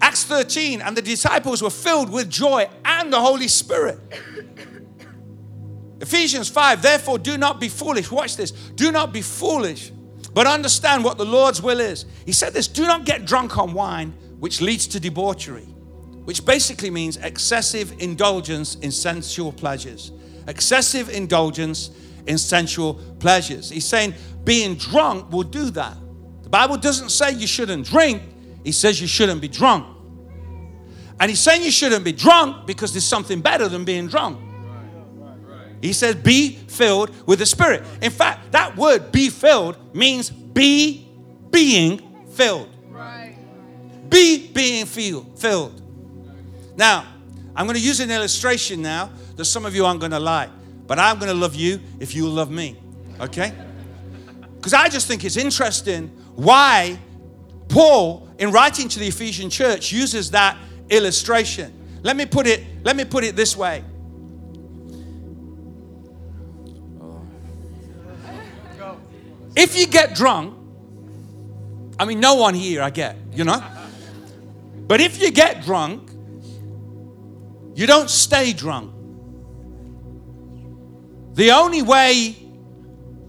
Acts 0.00 0.24
13, 0.24 0.80
and 0.80 0.96
the 0.96 1.02
disciples 1.02 1.62
were 1.62 1.70
filled 1.70 2.10
with 2.10 2.30
joy 2.30 2.68
and 2.84 3.12
the 3.12 3.20
Holy 3.20 3.48
Spirit. 3.48 3.98
Ephesians 6.00 6.48
5, 6.48 6.82
therefore 6.82 7.18
do 7.18 7.38
not 7.38 7.60
be 7.60 7.68
foolish. 7.68 8.10
Watch 8.10 8.36
this. 8.36 8.50
Do 8.50 8.90
not 8.90 9.12
be 9.12 9.22
foolish, 9.22 9.92
but 10.34 10.48
understand 10.48 11.04
what 11.04 11.16
the 11.16 11.24
Lord's 11.24 11.62
will 11.62 11.78
is. 11.78 12.06
He 12.26 12.32
said 12.32 12.54
this 12.54 12.66
do 12.66 12.86
not 12.86 13.04
get 13.04 13.24
drunk 13.24 13.56
on 13.56 13.72
wine, 13.72 14.14
which 14.40 14.60
leads 14.60 14.88
to 14.88 15.00
debauchery 15.00 15.71
which 16.24 16.44
basically 16.44 16.90
means 16.90 17.16
excessive 17.18 17.94
indulgence 17.98 18.76
in 18.76 18.90
sensual 18.90 19.52
pleasures. 19.52 20.12
Excessive 20.46 21.08
indulgence 21.08 21.90
in 22.26 22.38
sensual 22.38 22.94
pleasures. 23.18 23.70
He's 23.70 23.86
saying 23.86 24.14
being 24.44 24.76
drunk 24.76 25.30
will 25.32 25.42
do 25.42 25.70
that. 25.70 25.96
The 26.42 26.48
Bible 26.48 26.76
doesn't 26.76 27.10
say 27.10 27.32
you 27.32 27.46
shouldn't 27.46 27.86
drink, 27.86 28.22
he 28.64 28.72
says 28.72 29.00
you 29.00 29.06
shouldn't 29.06 29.40
be 29.40 29.48
drunk. 29.48 29.86
And 31.20 31.30
he's 31.30 31.40
saying 31.40 31.62
you 31.62 31.70
shouldn't 31.70 32.04
be 32.04 32.12
drunk 32.12 32.66
because 32.66 32.92
there's 32.92 33.04
something 33.04 33.40
better 33.40 33.68
than 33.68 33.84
being 33.84 34.08
drunk. 34.08 34.38
He 35.80 35.92
says, 35.92 36.14
be 36.14 36.50
filled 36.68 37.10
with 37.26 37.40
the 37.40 37.46
Spirit. 37.46 37.82
In 38.00 38.12
fact, 38.12 38.52
that 38.52 38.76
word 38.76 39.10
be 39.10 39.28
filled 39.28 39.76
means 39.94 40.30
be 40.30 41.08
being 41.50 42.26
filled. 42.32 42.68
Be 44.08 44.48
being 44.48 44.86
filled. 44.86 45.81
Now, 46.82 47.06
I'm 47.54 47.66
going 47.66 47.78
to 47.78 47.80
use 47.80 48.00
an 48.00 48.10
illustration 48.10 48.82
now 48.82 49.12
that 49.36 49.44
some 49.44 49.64
of 49.64 49.72
you 49.72 49.86
aren't 49.86 50.00
going 50.00 50.10
to 50.10 50.18
like, 50.18 50.50
but 50.88 50.98
I'm 50.98 51.20
going 51.20 51.30
to 51.30 51.38
love 51.38 51.54
you 51.54 51.78
if 52.00 52.12
you 52.12 52.28
love 52.28 52.50
me. 52.50 52.76
Okay? 53.20 53.52
Because 54.56 54.74
I 54.74 54.88
just 54.88 55.06
think 55.06 55.24
it's 55.24 55.36
interesting 55.36 56.08
why 56.34 56.98
Paul, 57.68 58.28
in 58.36 58.50
writing 58.50 58.88
to 58.88 58.98
the 58.98 59.06
Ephesian 59.06 59.48
church, 59.48 59.92
uses 59.92 60.32
that 60.32 60.58
illustration. 60.88 61.72
Let 62.02 62.16
me 62.16 62.26
put 62.26 62.48
it, 62.48 62.64
let 62.82 62.96
me 62.96 63.04
put 63.04 63.22
it 63.22 63.36
this 63.36 63.56
way. 63.56 63.84
If 69.54 69.78
you 69.78 69.86
get 69.86 70.16
drunk, 70.16 70.58
I 71.96 72.06
mean, 72.06 72.18
no 72.18 72.34
one 72.34 72.54
here 72.54 72.82
I 72.82 72.90
get, 72.90 73.18
you 73.32 73.44
know? 73.44 73.62
But 74.88 75.00
if 75.00 75.22
you 75.22 75.30
get 75.30 75.62
drunk, 75.62 76.08
you 77.74 77.86
don't 77.86 78.10
stay 78.10 78.52
drunk. 78.52 78.92
The 81.34 81.50
only 81.52 81.82
way 81.82 82.36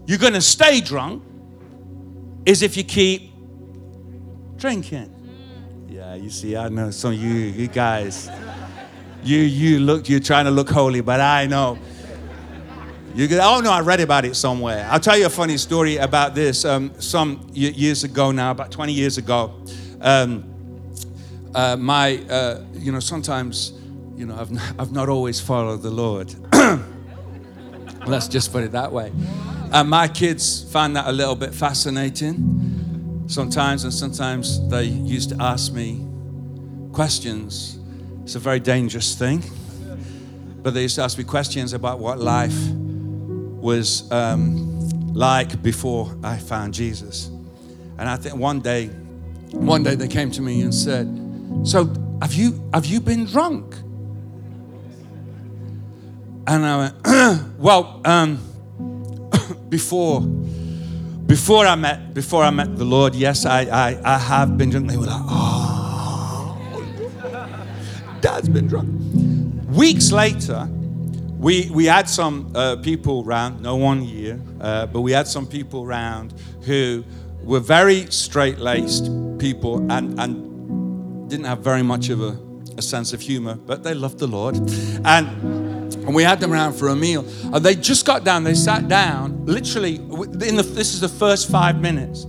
you're 0.06 0.18
going 0.18 0.34
to 0.34 0.42
stay 0.42 0.80
drunk 0.80 1.22
is 2.44 2.62
if 2.62 2.76
you 2.76 2.84
keep 2.84 3.32
drinking. 4.56 5.10
Yeah, 5.88 6.14
you 6.14 6.28
see, 6.28 6.56
I 6.56 6.68
know 6.68 6.90
some 6.90 7.12
of 7.12 7.18
you, 7.18 7.30
you 7.30 7.68
guys, 7.68 8.28
you 9.22 9.38
you 9.38 9.80
look, 9.80 10.08
you're 10.08 10.20
trying 10.20 10.44
to 10.44 10.50
look 10.50 10.68
holy, 10.68 11.00
but 11.00 11.20
I 11.20 11.46
know. 11.46 11.78
You 13.14 13.28
get, 13.28 13.40
oh 13.40 13.60
no, 13.60 13.70
I 13.70 13.80
read 13.80 14.00
about 14.00 14.24
it 14.24 14.34
somewhere. 14.34 14.88
I'll 14.90 14.98
tell 14.98 15.16
you 15.16 15.26
a 15.26 15.30
funny 15.30 15.56
story 15.56 15.98
about 15.98 16.34
this. 16.34 16.64
Um, 16.64 16.92
some 17.00 17.48
years 17.52 18.02
ago 18.02 18.32
now, 18.32 18.50
about 18.50 18.72
20 18.72 18.92
years 18.92 19.18
ago, 19.18 19.54
um, 20.00 20.44
uh, 21.54 21.76
my, 21.76 22.18
uh, 22.28 22.64
you 22.72 22.90
know, 22.90 22.98
sometimes 22.98 23.72
you 24.16 24.26
know, 24.26 24.36
I've 24.36 24.50
not, 24.50 24.74
I've 24.78 24.92
not 24.92 25.08
always 25.08 25.40
followed 25.40 25.82
the 25.82 25.90
Lord. 25.90 26.34
Let's 28.06 28.28
just 28.28 28.52
put 28.52 28.62
it 28.64 28.72
that 28.72 28.92
way. 28.92 29.12
And 29.72 29.90
my 29.90 30.08
kids 30.08 30.70
find 30.70 30.94
that 30.96 31.06
a 31.06 31.12
little 31.12 31.34
bit 31.34 31.52
fascinating 31.52 33.24
sometimes, 33.26 33.84
and 33.84 33.92
sometimes 33.92 34.66
they 34.68 34.84
used 34.84 35.30
to 35.30 35.36
ask 35.40 35.72
me 35.72 36.06
questions. 36.92 37.78
It's 38.22 38.34
a 38.34 38.38
very 38.38 38.60
dangerous 38.60 39.16
thing. 39.16 39.42
But 40.62 40.74
they 40.74 40.82
used 40.82 40.94
to 40.96 41.02
ask 41.02 41.18
me 41.18 41.24
questions 41.24 41.72
about 41.72 41.98
what 41.98 42.18
life 42.18 42.56
was 42.70 44.10
um, 44.12 44.88
like 45.12 45.62
before 45.62 46.16
I 46.22 46.38
found 46.38 46.72
Jesus. 46.72 47.26
And 47.98 48.08
I 48.08 48.16
think 48.16 48.36
one 48.36 48.60
day, 48.60 48.86
one 49.50 49.82
day 49.82 49.94
they 49.94 50.08
came 50.08 50.30
to 50.32 50.42
me 50.42 50.62
and 50.62 50.74
said, 50.74 51.06
"So 51.64 51.92
have 52.22 52.32
you 52.32 52.68
have 52.72 52.86
you 52.86 53.00
been 53.00 53.26
drunk?" 53.26 53.76
And 56.46 56.66
I 56.66 56.76
went, 56.76 56.94
well, 57.58 58.00
um, 58.04 58.38
before 59.68 60.20
before 61.26 61.66
I 61.66 61.74
met 61.74 62.12
before 62.12 62.44
I 62.44 62.50
met 62.50 62.76
the 62.76 62.84
Lord, 62.84 63.14
yes, 63.14 63.46
I 63.46 63.62
I, 63.62 64.00
I 64.04 64.18
have 64.18 64.58
been 64.58 64.70
drunk. 64.70 64.90
They 64.90 64.96
were 64.96 65.06
like, 65.06 65.22
oh, 65.24 66.58
Dad's 68.20 68.48
been 68.48 68.66
drunk. 68.66 68.90
Weeks 69.70 70.12
later, 70.12 70.68
we 71.38 71.70
we 71.72 71.86
had 71.86 72.08
some 72.08 72.52
uh, 72.54 72.76
people 72.76 73.24
around, 73.26 73.62
no 73.62 73.76
one 73.76 74.00
here, 74.00 74.38
uh, 74.60 74.86
but 74.86 75.00
we 75.00 75.12
had 75.12 75.26
some 75.26 75.46
people 75.46 75.82
around 75.82 76.34
who 76.62 77.04
were 77.42 77.60
very 77.60 78.06
straight 78.10 78.58
laced 78.58 79.10
people 79.38 79.90
and 79.90 80.20
and 80.20 81.30
didn't 81.30 81.46
have 81.46 81.60
very 81.60 81.82
much 81.82 82.10
of 82.10 82.20
a, 82.20 82.38
a 82.76 82.82
sense 82.82 83.14
of 83.14 83.20
humor, 83.22 83.54
but 83.54 83.82
they 83.82 83.94
loved 83.94 84.18
the 84.18 84.26
Lord 84.26 84.56
and 85.04 85.83
and 86.06 86.14
we 86.14 86.22
had 86.22 86.40
them 86.40 86.52
around 86.52 86.74
for 86.74 86.88
a 86.88 86.96
meal. 86.96 87.26
And 87.44 87.64
they 87.64 87.74
just 87.74 88.04
got 88.04 88.24
down, 88.24 88.44
they 88.44 88.54
sat 88.54 88.88
down, 88.88 89.46
literally, 89.46 89.96
in 89.96 90.56
the, 90.56 90.62
this 90.62 90.94
is 90.94 91.00
the 91.00 91.08
first 91.08 91.50
five 91.50 91.80
minutes. 91.80 92.24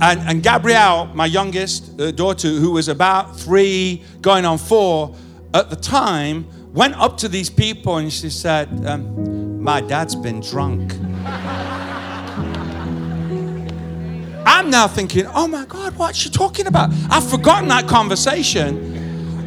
And, 0.00 0.20
and 0.20 0.42
Gabrielle, 0.42 1.06
my 1.14 1.26
youngest 1.26 2.00
uh, 2.00 2.10
daughter, 2.10 2.48
who 2.48 2.72
was 2.72 2.88
about 2.88 3.38
three, 3.38 4.02
going 4.20 4.44
on 4.44 4.58
four 4.58 5.14
at 5.54 5.70
the 5.70 5.76
time, 5.76 6.46
went 6.72 6.94
up 6.96 7.16
to 7.18 7.28
these 7.28 7.48
people 7.48 7.98
and 7.98 8.12
she 8.12 8.30
said, 8.30 8.68
um, 8.86 9.62
My 9.62 9.80
dad's 9.80 10.16
been 10.16 10.40
drunk. 10.40 10.92
I'm 14.44 14.70
now 14.70 14.88
thinking, 14.88 15.26
oh 15.26 15.46
my 15.46 15.64
God, 15.64 15.96
what's 15.96 16.18
she 16.18 16.30
talking 16.30 16.66
about? 16.66 16.90
I've 17.10 17.28
forgotten 17.28 17.68
that 17.68 17.86
conversation. 17.86 19.01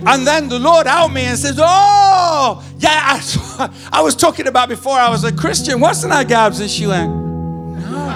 And 0.08 0.26
then 0.26 0.50
the 0.50 0.60
Lord 0.60 0.86
out 0.86 1.12
me 1.12 1.26
and 1.26 1.38
says, 1.38 1.60
Oh, 1.60 2.64
yeah, 2.78 3.20
I, 3.20 3.90
I, 3.94 4.02
was 4.02 4.16
talking 4.16 4.48
about 4.48 4.70
before 4.70 4.98
I 4.98 5.10
was 5.10 5.24
a 5.24 5.32
Christian. 5.32 5.80
Wasn't 5.80 6.14
I, 6.14 6.24
Gabs? 6.24 6.60
And 6.60 6.70
she 6.70 6.86
went, 6.86 7.10
No. 7.10 8.12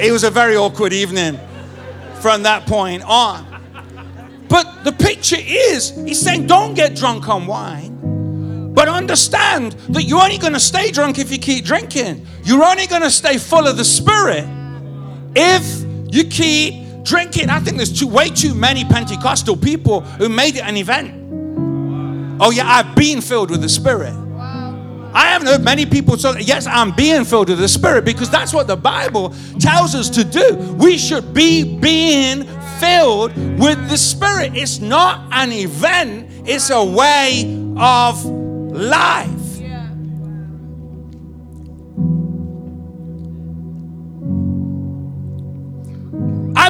It 0.00 0.12
was 0.12 0.24
a 0.24 0.30
very 0.30 0.56
awkward 0.56 0.92
evening 0.92 1.38
from 2.20 2.42
that 2.44 2.66
point 2.66 3.02
on. 3.04 3.50
But 4.48 4.84
the 4.84 4.92
picture 4.92 5.38
is, 5.38 5.90
he's 5.90 6.20
saying, 6.20 6.46
Don't 6.46 6.74
get 6.74 6.94
drunk 6.94 7.28
on 7.28 7.46
wine. 7.46 8.72
But 8.74 8.88
understand 8.88 9.72
that 9.90 10.02
you're 10.02 10.22
only 10.22 10.38
going 10.38 10.52
to 10.52 10.60
stay 10.60 10.90
drunk 10.90 11.18
if 11.18 11.30
you 11.32 11.38
keep 11.38 11.64
drinking. 11.64 12.26
You're 12.42 12.64
only 12.64 12.86
going 12.86 13.02
to 13.02 13.10
stay 13.10 13.38
full 13.38 13.66
of 13.66 13.76
the 13.76 13.84
Spirit 13.84 14.44
if 15.36 15.84
you 16.12 16.24
keep 16.24 16.83
drinking. 17.04 17.50
I 17.50 17.60
think 17.60 17.76
there's 17.76 17.96
too, 17.96 18.08
way 18.08 18.30
too 18.30 18.54
many 18.54 18.84
Pentecostal 18.84 19.56
people 19.56 20.00
who 20.00 20.28
made 20.28 20.56
it 20.56 20.64
an 20.64 20.76
event. 20.76 21.20
Oh, 22.40 22.50
yeah, 22.50 22.66
I've 22.66 22.96
been 22.96 23.20
filled 23.20 23.50
with 23.50 23.62
the 23.62 23.68
Spirit. 23.68 24.14
I 25.16 25.26
haven't 25.26 25.46
heard 25.46 25.62
many 25.62 25.86
people 25.86 26.18
say, 26.18 26.40
Yes, 26.40 26.66
I'm 26.66 26.90
being 26.90 27.24
filled 27.24 27.48
with 27.48 27.60
the 27.60 27.68
Spirit 27.68 28.04
because 28.04 28.30
that's 28.30 28.52
what 28.52 28.66
the 28.66 28.76
Bible 28.76 29.32
tells 29.60 29.94
us 29.94 30.10
to 30.10 30.24
do. 30.24 30.56
We 30.76 30.98
should 30.98 31.32
be 31.32 31.78
being 31.78 32.42
filled 32.80 33.36
with 33.60 33.88
the 33.88 33.96
Spirit. 33.96 34.56
It's 34.56 34.80
not 34.80 35.28
an 35.30 35.52
event, 35.52 36.28
it's 36.44 36.70
a 36.70 36.84
way 36.84 37.44
of 37.78 38.24
life. 38.24 39.33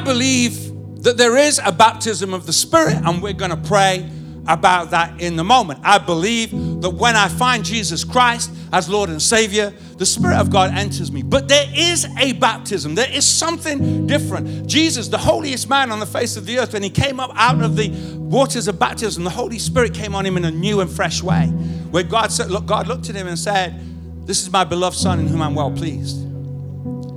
Believe 0.05 1.03
that 1.03 1.17
there 1.17 1.37
is 1.37 1.61
a 1.65 1.73
baptism 1.73 2.33
of 2.33 2.47
the 2.47 2.53
Spirit, 2.53 2.95
and 2.95 3.23
we're 3.23 3.33
going 3.33 3.51
to 3.51 3.69
pray 3.69 4.09
about 4.47 4.91
that 4.91 5.21
in 5.21 5.37
the 5.37 5.45
moment. 5.45 5.81
I 5.83 5.99
believe 5.99 6.51
that 6.83 6.91
when 6.91 7.17
I 7.17 7.29
find 7.29 7.65
Jesus 7.65 8.05
Christ 8.05 8.51
as 8.73 8.89
Lord 8.89 9.09
and 9.09 9.21
Savior, 9.21 9.73
the 9.97 10.07
Spirit 10.07 10.37
of 10.37 10.51
God 10.51 10.73
enters 10.75 11.11
me. 11.11 11.23
But 11.23 11.49
there 11.49 11.67
is 11.75 12.07
a 12.19 12.33
baptism, 12.33 12.95
there 12.95 13.11
is 13.11 13.27
something 13.27 14.07
different. 14.07 14.67
Jesus, 14.67 15.09
the 15.09 15.19
holiest 15.19 15.69
man 15.69 15.91
on 15.91 16.01
the 16.01 16.07
face 16.07 16.37
of 16.37 16.47
the 16.47 16.59
earth, 16.59 16.73
when 16.73 16.83
he 16.83 16.91
came 16.91 17.21
up 17.21 17.31
out 17.35 17.63
of 17.63 17.77
the 17.77 17.91
waters 18.19 18.69
of 18.69 18.79
baptism, 18.79 19.25
the 19.25 19.31
Holy 19.31 19.59
Spirit 19.59 19.95
came 19.95 20.15
on 20.15 20.27
him 20.27 20.37
in 20.37 20.45
a 20.45 20.51
new 20.51 20.81
and 20.81 20.91
fresh 20.91 21.23
way. 21.23 21.47
Where 21.91 22.03
God 22.03 22.33
said, 22.33 22.51
Look, 22.51 22.67
God 22.67 22.89
looked 22.89 23.09
at 23.09 23.15
him 23.15 23.27
and 23.27 23.39
said, 23.39 23.81
This 24.27 24.43
is 24.43 24.51
my 24.51 24.65
beloved 24.65 24.97
Son 24.97 25.21
in 25.21 25.29
whom 25.29 25.41
I'm 25.41 25.55
well 25.55 25.71
pleased. 25.71 26.24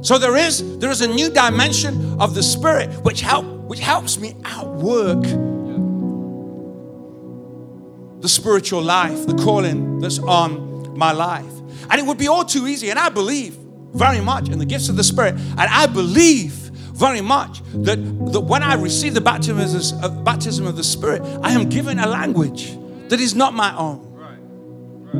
So 0.01 0.17
there 0.17 0.35
is 0.35 0.79
there 0.79 0.91
is 0.91 1.01
a 1.01 1.07
new 1.07 1.29
dimension 1.29 2.19
of 2.19 2.35
the 2.35 2.43
Spirit 2.43 2.89
which 3.03 3.21
help 3.21 3.45
which 3.45 3.79
helps 3.79 4.19
me 4.19 4.35
outwork 4.45 5.23
the 8.21 8.29
spiritual 8.29 8.81
life, 8.81 9.27
the 9.27 9.35
calling 9.35 9.99
that's 9.99 10.19
on 10.19 10.97
my 10.97 11.11
life. 11.11 11.51
And 11.89 11.99
it 11.99 12.05
would 12.05 12.17
be 12.17 12.27
all 12.27 12.43
too 12.43 12.67
easy. 12.67 12.89
And 12.89 12.99
I 12.99 13.09
believe 13.09 13.55
very 13.93 14.21
much 14.21 14.49
in 14.49 14.59
the 14.59 14.65
gifts 14.65 14.89
of 14.89 14.95
the 14.95 15.03
Spirit. 15.03 15.35
And 15.35 15.61
I 15.61 15.85
believe 15.85 16.51
very 16.93 17.21
much 17.21 17.61
that, 17.73 17.97
that 18.33 18.41
when 18.41 18.63
I 18.63 18.73
receive 18.73 19.13
the 19.13 19.21
baptism 19.21 19.59
of, 20.03 20.15
the, 20.15 20.21
baptism 20.23 20.65
of 20.65 20.75
the 20.75 20.83
Spirit, 20.83 21.21
I 21.43 21.51
am 21.51 21.69
given 21.69 21.99
a 21.99 22.07
language 22.07 22.75
that 23.09 23.19
is 23.19 23.35
not 23.35 23.53
my 23.53 23.75
own. 23.77 24.03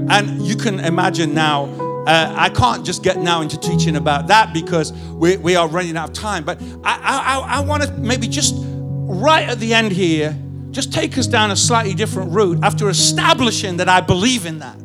And 0.10 0.46
you 0.46 0.56
can 0.56 0.80
imagine 0.80 1.34
now, 1.34 1.66
uh, 2.08 2.34
I 2.38 2.48
can't 2.50 2.86
just 2.86 3.04
get 3.04 3.18
now 3.18 3.42
into 3.42 3.60
teaching 3.60 3.98
about 3.98 4.28
that 4.28 4.54
because 4.54 4.94
we, 4.94 5.36
we 5.36 5.58
are 5.58 5.68
running 5.68 5.98
out 5.98 6.10
of 6.10 6.16
time. 6.16 6.46
But 6.46 6.62
I, 6.84 7.00
I, 7.04 7.58
I 7.58 7.60
want 7.60 7.84
to 7.84 7.92
maybe 7.92 8.30
just 8.30 8.56
right 8.58 9.48
at 9.50 9.60
the 9.60 9.74
end 9.74 9.92
here 9.92 10.34
just 10.72 10.94
take 10.94 11.18
us 11.18 11.28
down 11.28 11.52
a 11.52 11.56
slightly 11.56 11.94
different 11.94 12.32
route 12.32 12.64
after 12.64 12.88
establishing 12.88 13.78
that 13.78 13.90
I 13.90 14.00
believe 14.00 14.46
in 14.46 14.60
that. 14.60 14.78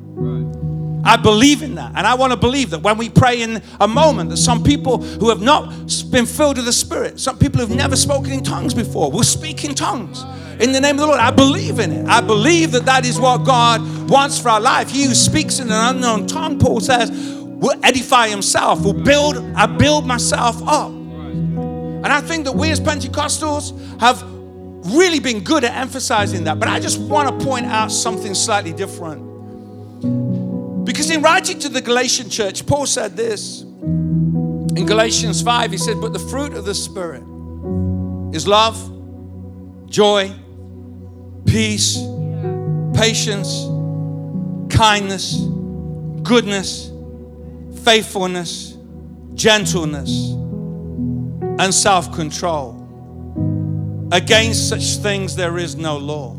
I 1.05 1.17
believe 1.17 1.63
in 1.63 1.75
that. 1.77 1.93
And 1.97 2.07
I 2.07 2.15
want 2.15 2.33
to 2.33 2.39
believe 2.39 2.71
that 2.71 2.83
when 2.83 2.97
we 2.97 3.09
pray 3.09 3.43
in 3.43 3.63
a 3.81 3.89
moment, 3.89 4.31
that 4.31 4.37
some 4.37 4.63
people 4.63 4.99
who 4.99 5.29
have 5.29 5.41
not 5.41 5.69
been 6.11 6.27
filled 6.27 6.57
with 6.57 6.67
the 6.67 6.73
Spirit, 6.73 7.19
some 7.19 7.39
people 7.39 7.61
who've 7.61 7.77
never 7.77 7.97
spoken 7.97 8.33
in 8.33 8.45
tongues 8.45 8.75
before, 8.75 9.11
will 9.11 9.25
speak 9.25 9.65
in 9.65 9.75
tongues 9.75 10.25
in 10.61 10.73
the 10.73 10.81
name 10.81 10.95
of 10.97 11.01
the 11.01 11.07
Lord. 11.07 11.19
I 11.19 11.31
believe 11.31 11.81
in 11.81 11.91
it. 11.91 12.07
I 12.07 12.21
believe 12.21 12.73
that 12.73 12.85
that 12.87 13.05
is 13.05 13.19
what 13.19 13.39
God 13.39 14.09
wants 14.09 14.39
for 14.39 14.51
our 14.51 14.61
life. 14.61 14.91
He 14.91 15.05
who 15.05 15.15
speaks 15.15 15.59
in 15.59 15.69
an 15.69 15.97
unknown 15.97 16.27
tongue, 16.27 16.59
Paul 16.59 16.81
says, 16.81 17.11
will 17.11 17.79
edify 17.83 18.29
himself, 18.29 18.85
will 18.85 18.93
build, 18.93 19.39
I 19.57 19.67
build 19.67 20.07
myself 20.07 20.63
up. 20.67 20.91
And 20.91 22.07
I 22.07 22.21
think 22.21 22.45
that 22.45 22.53
we 22.53 22.71
as 22.71 22.81
Pentecostals 22.81 24.01
have 24.01 24.23
really 24.93 25.21
been 25.21 25.45
good 25.45 25.65
at 25.65 25.73
emphasizing 25.77 26.45
that. 26.45 26.59
But 26.59 26.69
I 26.69 26.81
just 26.81 27.01
want 27.01 27.39
to 27.39 27.47
point 27.47 27.67
out 27.67 27.93
something 27.93 28.35
slightly 28.35 28.73
different. 28.73 29.32
In 31.13 31.21
writing 31.21 31.59
to 31.59 31.69
the 31.69 31.83
Galatian 31.83 32.31
church, 32.31 32.65
Paul 32.65 32.87
said 32.87 33.19
this. 33.19 33.61
In 33.61 34.87
Galatians 34.87 35.43
5, 35.43 35.71
he 35.71 35.77
said, 35.77 36.01
But 36.01 36.15
the 36.15 36.19
fruit 36.19 36.55
of 36.55 36.65
the 36.65 36.75
Spirit 36.75 37.23
is 38.35 38.49
love, 38.49 38.79
joy, 39.91 40.33
peace, 41.45 41.99
patience, 42.95 43.67
kindness, 44.75 45.37
goodness, 46.23 46.91
faithfulness, 47.85 48.79
gentleness, 49.35 50.31
and 51.59 51.75
self 51.75 52.11
control. 52.13 52.79
Against 54.13 54.71
such 54.71 54.97
things 55.03 55.37
there 55.37 55.59
is 55.59 55.77
no 55.77 55.99
law. 55.99 56.35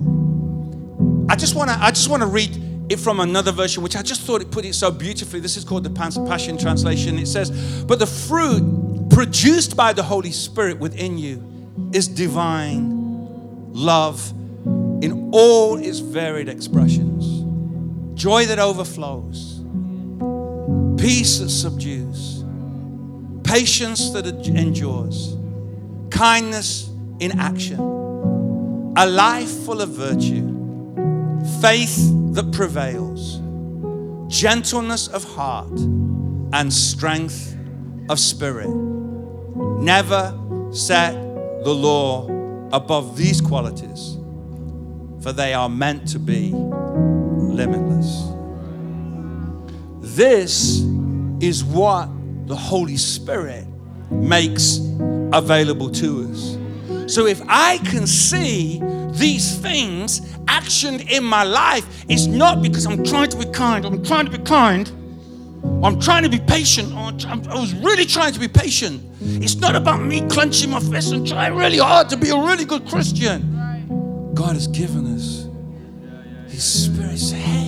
I 1.30 1.36
just 1.36 1.54
want 1.54 1.70
to 1.70 1.78
I 1.80 1.92
just 1.92 2.10
want 2.10 2.22
to 2.22 2.28
read 2.28 2.63
it 2.90 3.00
from 3.00 3.20
another 3.20 3.52
version 3.52 3.82
which 3.82 3.96
I 3.96 4.02
just 4.02 4.22
thought 4.22 4.42
it 4.42 4.52
put 4.52 4.66
it 4.66 4.76
so 4.76 4.92
beautifully. 4.92 5.40
This 5.40 5.58
is 5.58 5.64
called 5.64 5.84
the 5.84 5.90
Passion 5.90 6.58
translation. 6.58 7.18
It 7.18 7.28
says, 7.28 7.52
"But 7.88 8.00
the 8.00 8.08
fruit 8.08 9.10
produced 9.10 9.76
by 9.76 9.94
the 9.94 10.04
Holy 10.04 10.32
Spirit 10.32 10.80
within 10.80 11.18
you 11.18 11.42
is 11.92 12.08
divine 12.08 13.02
love 13.72 14.34
in 15.02 15.30
all 15.32 15.78
its 15.78 16.00
varied 16.00 16.50
expressions. 16.50 17.44
Joy 18.16 18.46
that 18.46 18.60
overflows, 18.60 19.62
peace 20.98 21.40
that 21.40 21.50
subdues, 21.50 22.44
patience 23.44 24.12
that 24.12 24.26
endures, 24.28 25.36
kindness 26.10 26.90
in 27.20 27.40
action, 27.40 27.80
a 28.96 29.06
life 29.06 29.50
full 29.50 29.82
of 29.82 29.90
virtue, 29.90 30.53
faith 31.62 32.12
that 32.34 32.52
prevails, 32.52 33.40
gentleness 34.28 35.08
of 35.08 35.24
heart, 35.24 35.72
and 36.54 36.72
strength 36.72 37.56
of 38.10 38.20
spirit. 38.20 38.70
Never 39.80 40.38
set 40.72 41.14
the 41.64 41.74
law 41.74 42.28
above 42.72 43.18
these 43.18 43.42
qualities, 43.42 44.18
for 45.22 45.32
they 45.32 45.54
are 45.54 45.70
meant 45.70 46.08
to 46.10 46.20
be 46.20 46.52
limitless. 46.54 48.30
This 50.02 50.80
is 51.40 51.64
what 51.64 52.10
the 52.48 52.56
Holy 52.56 52.98
Spirit 52.98 53.66
makes 54.12 54.80
available 55.32 55.90
to 55.90 56.30
us. 56.30 56.58
So 57.14 57.26
if 57.26 57.42
I 57.48 57.78
can 57.80 58.06
see 58.08 58.80
these 59.14 59.58
things 59.58 60.22
actioned 60.46 61.10
in 61.10 61.24
my 61.24 61.44
life, 61.44 62.06
is 62.10 62.28
not 62.28 62.62
because 62.62 62.86
I'm 62.86 63.04
trying 63.04 63.30
to 63.30 63.38
be 63.38 63.46
kind, 63.46 63.86
I'm 63.86 64.04
trying 64.04 64.26
to 64.26 64.32
be 64.32 64.44
kind, 64.44 64.92
I'm 65.84 66.00
trying 66.00 66.24
to 66.24 66.30
be 66.30 66.40
patient, 66.40 66.92
oh, 66.94 67.12
I 67.28 67.60
was 67.60 67.74
really 67.76 68.06
trying 68.06 68.34
to 68.34 68.40
be 68.40 68.48
patient. 68.48 69.02
It's 69.22 69.56
not 69.56 69.76
about 69.76 70.02
me 70.02 70.28
clenching 70.28 70.72
my 70.72 70.80
fist 70.80 71.14
and 71.14 71.28
trying 71.28 71.56
really 71.56 71.78
hard 71.78 72.10
to 72.10 72.18
be 72.18 72.30
a 72.30 72.38
really 72.38 72.66
good 72.66 72.88
Christian. 72.88 74.32
God 74.34 74.54
has 74.54 74.68
given 74.68 75.16
us 75.16 75.48
His 76.52 76.64
Spirit. 76.64 77.18
Say, 77.18 77.38
hey, 77.38 77.66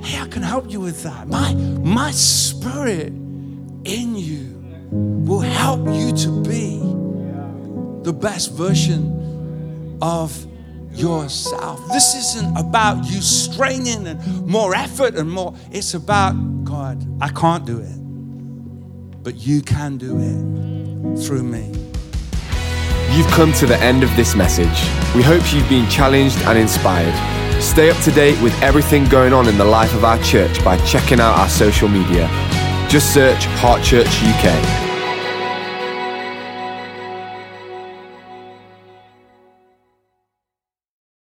hey, 0.00 0.22
I 0.22 0.28
can 0.30 0.42
help 0.42 0.70
you 0.70 0.80
with 0.80 1.02
that. 1.02 1.28
My, 1.28 1.52
my 1.54 2.10
Spirit 2.12 3.08
in 3.08 4.14
you 4.14 4.54
will 4.90 5.40
help 5.40 5.86
you 5.86 6.12
to 6.12 6.42
be 6.42 6.78
the 8.04 8.12
best 8.12 8.52
version 8.52 9.17
of 10.02 10.46
yourself. 10.92 11.80
This 11.88 12.14
isn't 12.14 12.56
about 12.56 13.04
you 13.04 13.20
straining 13.20 14.06
and 14.06 14.46
more 14.46 14.74
effort 14.74 15.14
and 15.14 15.30
more. 15.30 15.54
It's 15.70 15.94
about 15.94 16.32
God, 16.64 17.06
I 17.20 17.28
can't 17.28 17.64
do 17.64 17.78
it, 17.78 19.22
but 19.22 19.36
you 19.36 19.62
can 19.62 19.96
do 19.96 20.18
it 20.18 21.18
through 21.24 21.44
me. 21.44 21.72
You've 23.16 23.28
come 23.28 23.52
to 23.54 23.66
the 23.66 23.78
end 23.78 24.02
of 24.02 24.14
this 24.16 24.34
message. 24.34 24.66
We 25.14 25.22
hope 25.22 25.52
you've 25.52 25.68
been 25.68 25.88
challenged 25.88 26.38
and 26.42 26.58
inspired. 26.58 27.14
Stay 27.62 27.90
up 27.90 28.00
to 28.04 28.10
date 28.12 28.40
with 28.42 28.54
everything 28.62 29.04
going 29.06 29.32
on 29.32 29.48
in 29.48 29.58
the 29.58 29.64
life 29.64 29.94
of 29.94 30.04
our 30.04 30.22
church 30.22 30.62
by 30.64 30.76
checking 30.84 31.18
out 31.18 31.36
our 31.38 31.48
social 31.48 31.88
media. 31.88 32.28
Just 32.88 33.12
search 33.12 33.44
Heart 33.56 33.82
Church 33.82 34.08
UK. 34.22 34.87